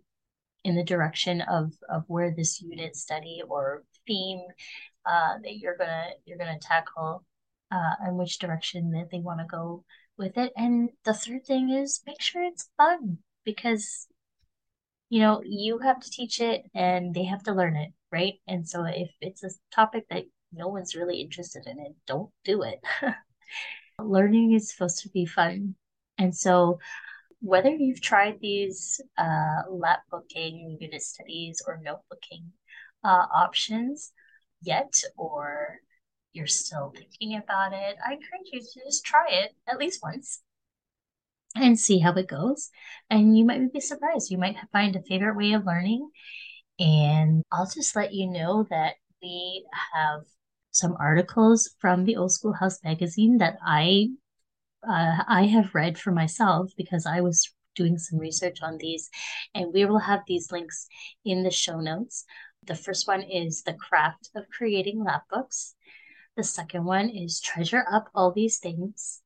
in 0.64 0.76
the 0.76 0.84
direction 0.84 1.40
of 1.42 1.72
of 1.88 2.04
where 2.08 2.30
this 2.30 2.60
unit 2.60 2.96
study 2.96 3.42
or 3.48 3.84
theme 4.06 4.42
uh, 5.06 5.38
that 5.42 5.56
you're 5.58 5.76
gonna 5.76 6.10
you're 6.26 6.38
gonna 6.38 6.58
tackle 6.58 7.24
uh, 7.70 7.94
and 8.00 8.16
which 8.16 8.38
direction 8.38 8.90
that 8.92 9.08
they 9.10 9.20
want 9.20 9.40
to 9.40 9.46
go 9.46 9.84
with 10.18 10.36
it. 10.36 10.52
And 10.56 10.90
the 11.04 11.14
third 11.14 11.46
thing 11.46 11.70
is 11.70 12.02
make 12.06 12.20
sure 12.20 12.42
it's 12.44 12.68
fun 12.76 13.18
because 13.44 14.06
you 15.10 15.18
know, 15.20 15.42
you 15.44 15.78
have 15.78 16.00
to 16.00 16.10
teach 16.10 16.40
it 16.40 16.62
and 16.74 17.12
they 17.14 17.24
have 17.24 17.42
to 17.42 17.52
learn 17.52 17.76
it, 17.76 17.92
right? 18.12 18.34
And 18.46 18.66
so 18.66 18.84
if 18.84 19.10
it's 19.20 19.42
a 19.42 19.50
topic 19.74 20.06
that 20.08 20.24
no 20.52 20.68
one's 20.68 20.94
really 20.94 21.20
interested 21.20 21.66
in 21.66 21.80
it, 21.80 21.94
don't 22.06 22.30
do 22.44 22.62
it. 22.62 22.80
Learning 23.98 24.52
is 24.52 24.70
supposed 24.70 25.00
to 25.00 25.08
be 25.08 25.26
fun. 25.26 25.74
And 26.16 26.34
so 26.34 26.78
whether 27.40 27.70
you've 27.70 28.00
tried 28.00 28.38
these 28.40 29.00
uh, 29.18 29.62
lap 29.70 30.00
booking, 30.10 30.76
unit 30.80 31.02
studies, 31.02 31.62
or 31.66 31.80
notebooking 31.84 32.44
uh, 33.04 33.26
options 33.34 34.12
yet, 34.62 34.92
or 35.16 35.78
you're 36.32 36.46
still 36.46 36.92
thinking 36.94 37.36
about 37.36 37.72
it, 37.72 37.96
I 38.06 38.12
encourage 38.12 38.48
you 38.52 38.60
to 38.60 38.80
just 38.86 39.04
try 39.04 39.26
it 39.28 39.52
at 39.66 39.78
least 39.78 40.00
once 40.02 40.42
and 41.56 41.78
see 41.78 41.98
how 41.98 42.12
it 42.14 42.28
goes. 42.28 42.70
And 43.08 43.36
you 43.36 43.44
might 43.44 43.72
be 43.72 43.80
surprised. 43.80 44.30
You 44.30 44.38
might 44.38 44.56
find 44.72 44.94
a 44.94 45.02
favorite 45.02 45.36
way 45.36 45.52
of 45.52 45.66
learning. 45.66 46.08
And 46.78 47.42
I'll 47.50 47.68
just 47.68 47.96
let 47.96 48.14
you 48.14 48.30
know 48.30 48.66
that 48.70 48.94
we 49.22 49.66
have 49.94 50.22
some 50.70 50.96
articles 50.98 51.74
from 51.78 52.04
the 52.04 52.16
Old 52.16 52.32
Schoolhouse 52.32 52.78
magazine 52.84 53.38
that 53.38 53.56
I 53.64 54.08
uh, 54.88 55.22
I 55.26 55.46
have 55.46 55.74
read 55.74 55.98
for 55.98 56.10
myself 56.12 56.70
because 56.76 57.06
I 57.06 57.20
was 57.20 57.52
doing 57.76 57.98
some 57.98 58.18
research 58.18 58.58
on 58.62 58.78
these, 58.78 59.08
and 59.54 59.72
we 59.72 59.84
will 59.84 59.98
have 59.98 60.20
these 60.26 60.50
links 60.50 60.86
in 61.24 61.42
the 61.42 61.50
show 61.50 61.80
notes. 61.80 62.24
The 62.66 62.74
first 62.74 63.06
one 63.06 63.22
is 63.22 63.62
The 63.62 63.74
Craft 63.74 64.30
of 64.34 64.44
Creating 64.50 65.02
Lap 65.02 65.22
Books. 65.30 65.74
The 66.36 66.44
second 66.44 66.84
one 66.84 67.08
is 67.08 67.40
Treasure 67.40 67.84
Up 67.90 68.08
All 68.14 68.32
These 68.32 68.58
Things. 68.58 69.22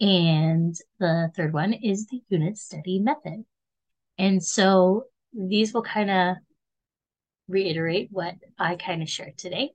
And 0.00 0.74
the 0.98 1.30
third 1.36 1.52
one 1.52 1.72
is 1.72 2.06
the 2.06 2.20
unit 2.28 2.58
study 2.58 2.98
method. 2.98 3.44
And 4.18 4.42
so 4.42 5.04
these 5.32 5.72
will 5.72 5.82
kind 5.82 6.10
of 6.10 6.36
reiterate 7.48 8.08
what 8.10 8.34
I 8.58 8.76
kind 8.76 9.02
of 9.02 9.08
shared 9.08 9.38
today. 9.38 9.70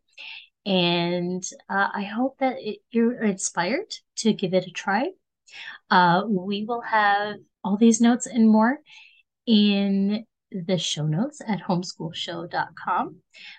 And 0.68 1.44
uh, 1.70 1.88
I 1.94 2.04
hope 2.04 2.40
that 2.40 2.58
it, 2.60 2.80
you're 2.92 3.24
inspired 3.24 3.96
to 4.18 4.34
give 4.34 4.54
it 4.54 4.68
a 4.68 4.72
try. 4.72 5.12
Uh, 5.90 6.24
we 6.28 6.66
will 6.66 6.82
have 6.82 7.38
all 7.64 7.78
these 7.78 8.02
notes 8.02 8.28
and 8.28 8.50
more 8.50 8.80
in 9.46 10.26
the 10.52 10.78
show 10.78 11.06
notes 11.06 11.42
at 11.48 11.62
homeschoolshow.com 11.62 13.16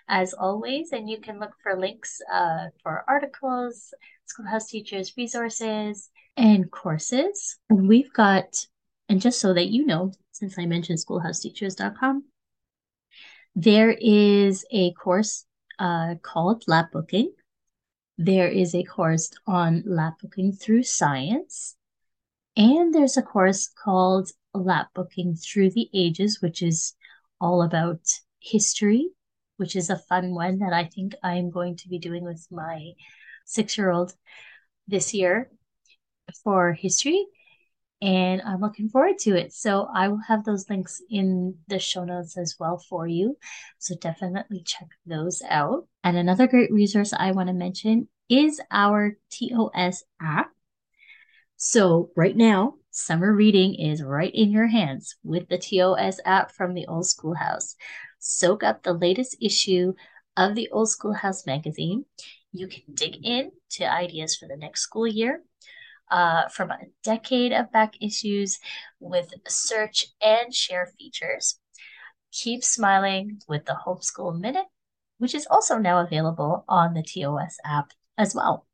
as 0.08 0.32
always 0.34 0.92
and 0.92 1.08
you 1.08 1.20
can 1.20 1.38
look 1.38 1.52
for 1.62 1.78
links 1.78 2.20
uh, 2.32 2.66
for 2.82 3.04
articles 3.06 3.92
schoolhouse 4.24 4.68
teachers 4.68 5.12
resources 5.16 6.08
and 6.38 6.70
courses 6.70 7.58
we've 7.68 8.12
got 8.14 8.66
and 9.10 9.20
just 9.20 9.38
so 9.38 9.52
that 9.52 9.68
you 9.68 9.84
know 9.84 10.10
since 10.32 10.58
i 10.58 10.64
mentioned 10.64 10.98
schoolhouseteachers.com 10.98 12.24
there 13.54 13.90
is 13.90 14.64
a 14.72 14.92
course 14.94 15.44
uh, 15.78 16.14
called 16.22 16.64
lap 16.66 16.90
booking 16.92 17.32
there 18.16 18.48
is 18.48 18.74
a 18.74 18.82
course 18.82 19.30
on 19.46 19.82
lap 19.86 20.14
booking 20.20 20.52
through 20.52 20.82
science 20.82 21.76
and 22.58 22.92
there's 22.92 23.16
a 23.16 23.22
course 23.22 23.68
called 23.68 24.32
Lap 24.52 24.88
Booking 24.92 25.36
Through 25.36 25.70
the 25.70 25.88
Ages, 25.94 26.42
which 26.42 26.60
is 26.60 26.94
all 27.40 27.62
about 27.62 28.00
history, 28.40 29.10
which 29.58 29.76
is 29.76 29.90
a 29.90 29.96
fun 30.08 30.34
one 30.34 30.58
that 30.58 30.72
I 30.72 30.84
think 30.84 31.14
I'm 31.22 31.50
going 31.50 31.76
to 31.76 31.88
be 31.88 32.00
doing 32.00 32.24
with 32.24 32.44
my 32.50 32.94
six 33.44 33.78
year 33.78 33.90
old 33.90 34.12
this 34.88 35.14
year 35.14 35.52
for 36.42 36.72
history. 36.72 37.26
And 38.00 38.40
I'm 38.42 38.60
looking 38.60 38.88
forward 38.88 39.18
to 39.20 39.36
it. 39.36 39.52
So 39.52 39.88
I 39.92 40.08
will 40.08 40.20
have 40.28 40.44
those 40.44 40.70
links 40.70 41.02
in 41.10 41.56
the 41.66 41.80
show 41.80 42.04
notes 42.04 42.38
as 42.38 42.54
well 42.58 42.78
for 42.78 43.08
you. 43.08 43.36
So 43.78 43.96
definitely 43.96 44.62
check 44.64 44.88
those 45.04 45.42
out. 45.48 45.88
And 46.04 46.16
another 46.16 46.46
great 46.46 46.72
resource 46.72 47.12
I 47.12 47.32
want 47.32 47.48
to 47.48 47.54
mention 47.54 48.08
is 48.28 48.60
our 48.70 49.16
TOS 49.30 50.04
app. 50.20 50.50
So 51.56 52.10
right 52.14 52.36
now, 52.36 52.74
summer 52.90 53.32
reading 53.32 53.74
is 53.74 54.02
right 54.02 54.32
in 54.32 54.52
your 54.52 54.68
hands 54.68 55.16
with 55.24 55.48
the 55.48 55.58
TOS 55.58 56.20
app 56.24 56.52
from 56.52 56.74
the 56.74 56.86
Old 56.86 57.06
Schoolhouse. 57.06 57.74
Soak 58.20 58.62
up 58.62 58.84
the 58.84 58.92
latest 58.92 59.36
issue 59.40 59.94
of 60.36 60.54
the 60.54 60.68
Old 60.70 60.88
Schoolhouse 60.88 61.46
magazine. 61.46 62.04
You 62.52 62.68
can 62.68 62.82
dig 62.94 63.16
in 63.24 63.50
to 63.70 63.92
ideas 63.92 64.36
for 64.36 64.46
the 64.46 64.56
next 64.56 64.82
school 64.82 65.06
year 65.06 65.42
uh, 66.10 66.48
from 66.48 66.70
a 66.70 66.78
decade 67.02 67.52
of 67.52 67.72
back 67.72 67.94
issues 68.00 68.58
with 69.00 69.32
search 69.46 70.06
and 70.22 70.54
share 70.54 70.86
features. 70.98 71.58
Keep 72.32 72.62
smiling 72.62 73.40
with 73.48 73.64
the 73.64 73.76
Homeschool 73.86 74.38
Minute, 74.38 74.66
which 75.18 75.34
is 75.34 75.46
also 75.50 75.78
now 75.78 76.00
available 76.00 76.64
on 76.68 76.94
the 76.94 77.02
TOS 77.02 77.56
app 77.64 77.92
as 78.16 78.34
well. 78.34 78.66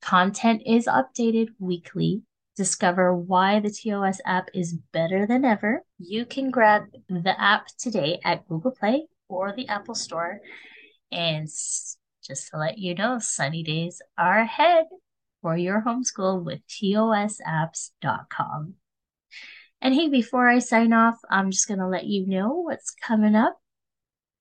Content 0.00 0.62
is 0.66 0.86
updated 0.86 1.48
weekly. 1.58 2.22
Discover 2.56 3.16
why 3.16 3.60
the 3.60 3.70
TOS 3.70 4.20
app 4.26 4.48
is 4.52 4.74
better 4.92 5.26
than 5.26 5.44
ever. 5.44 5.84
You 5.98 6.26
can 6.26 6.50
grab 6.50 6.84
the 7.08 7.40
app 7.40 7.68
today 7.78 8.20
at 8.24 8.46
Google 8.46 8.72
Play 8.72 9.06
or 9.28 9.54
the 9.56 9.68
Apple 9.68 9.94
Store. 9.94 10.40
And 11.10 11.46
just 11.46 12.50
to 12.50 12.58
let 12.58 12.78
you 12.78 12.94
know, 12.94 13.18
sunny 13.20 13.62
days 13.62 14.02
are 14.18 14.40
ahead 14.40 14.84
for 15.42 15.56
your 15.56 15.82
homeschool 15.82 16.44
with 16.44 16.60
tosapps.com. 16.68 18.74
And 19.80 19.94
hey, 19.94 20.08
before 20.08 20.48
I 20.48 20.60
sign 20.60 20.92
off, 20.92 21.18
I'm 21.28 21.50
just 21.50 21.68
going 21.68 21.80
to 21.80 21.88
let 21.88 22.06
you 22.06 22.26
know 22.26 22.54
what's 22.54 22.90
coming 22.90 23.34
up 23.34 23.58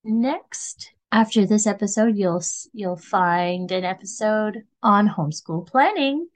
next 0.04 0.94
after 1.12 1.46
this 1.46 1.68
episode, 1.68 2.16
you'll 2.16 2.42
you'll 2.74 2.96
find 2.96 3.72
an 3.72 3.84
episode 3.84 4.64
on 4.82 5.10
homeschool 5.10 5.68
planning, 5.68 6.30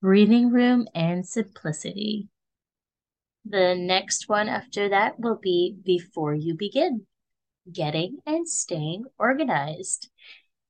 breathing 0.00 0.50
room, 0.50 0.86
and 0.94 1.26
simplicity. 1.26 2.28
The 3.44 3.74
next 3.74 4.28
one 4.28 4.48
after 4.48 4.88
that 4.90 5.18
will 5.18 5.38
be 5.42 5.76
before 5.84 6.34
you 6.34 6.54
begin, 6.54 7.06
getting 7.70 8.18
and 8.24 8.48
staying 8.48 9.06
organized. 9.18 10.08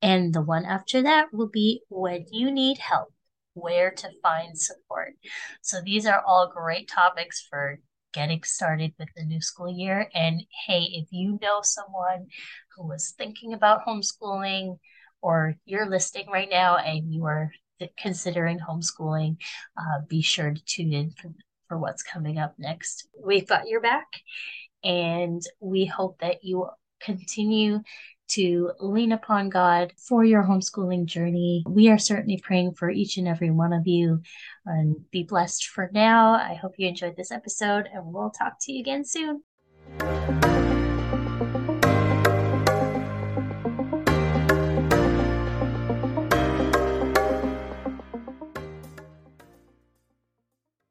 And 0.01 0.33
the 0.33 0.41
one 0.41 0.65
after 0.65 1.03
that 1.03 1.27
will 1.31 1.49
be 1.49 1.83
when 1.89 2.25
you 2.31 2.49
need 2.49 2.79
help, 2.79 3.12
where 3.53 3.91
to 3.91 4.09
find 4.21 4.57
support. 4.57 5.13
So 5.61 5.81
these 5.81 6.05
are 6.05 6.23
all 6.25 6.51
great 6.53 6.87
topics 6.87 7.45
for 7.49 7.79
getting 8.13 8.43
started 8.43 8.93
with 8.99 9.09
the 9.15 9.25
new 9.25 9.41
school 9.41 9.71
year. 9.71 10.07
And 10.13 10.43
hey, 10.67 10.87
if 10.93 11.07
you 11.11 11.39
know 11.41 11.61
someone 11.63 12.27
who 12.75 12.87
was 12.87 13.13
thinking 13.17 13.53
about 13.53 13.85
homeschooling 13.85 14.77
or 15.21 15.55
you're 15.65 15.89
listening 15.89 16.27
right 16.31 16.49
now 16.49 16.77
and 16.77 17.13
you 17.13 17.25
are 17.25 17.51
considering 17.97 18.59
homeschooling, 18.59 19.37
uh, 19.77 20.01
be 20.07 20.21
sure 20.21 20.53
to 20.53 20.65
tune 20.65 20.93
in 20.93 21.11
for, 21.11 21.31
for 21.67 21.77
what's 21.77 22.03
coming 22.03 22.37
up 22.37 22.53
next. 22.57 23.07
We've 23.23 23.47
got 23.47 23.67
your 23.67 23.81
back 23.81 24.07
and 24.83 25.41
we 25.59 25.85
hope 25.85 26.19
that 26.19 26.43
you 26.43 26.69
continue 27.01 27.81
to 28.29 28.71
lean 28.79 29.11
upon 29.11 29.49
God 29.49 29.93
for 29.97 30.23
your 30.23 30.43
homeschooling 30.43 31.05
journey. 31.05 31.63
We 31.67 31.89
are 31.89 31.97
certainly 31.97 32.39
praying 32.41 32.73
for 32.73 32.89
each 32.89 33.17
and 33.17 33.27
every 33.27 33.51
one 33.51 33.73
of 33.73 33.87
you 33.87 34.21
and 34.65 35.09
be 35.11 35.23
blessed 35.23 35.67
for 35.67 35.89
now. 35.93 36.33
I 36.33 36.55
hope 36.55 36.75
you 36.77 36.87
enjoyed 36.87 37.15
this 37.15 37.31
episode 37.31 37.89
and 37.93 38.13
we'll 38.13 38.31
talk 38.31 38.57
to 38.61 38.71
you 38.71 38.79
again 38.79 39.05
soon. 39.05 39.43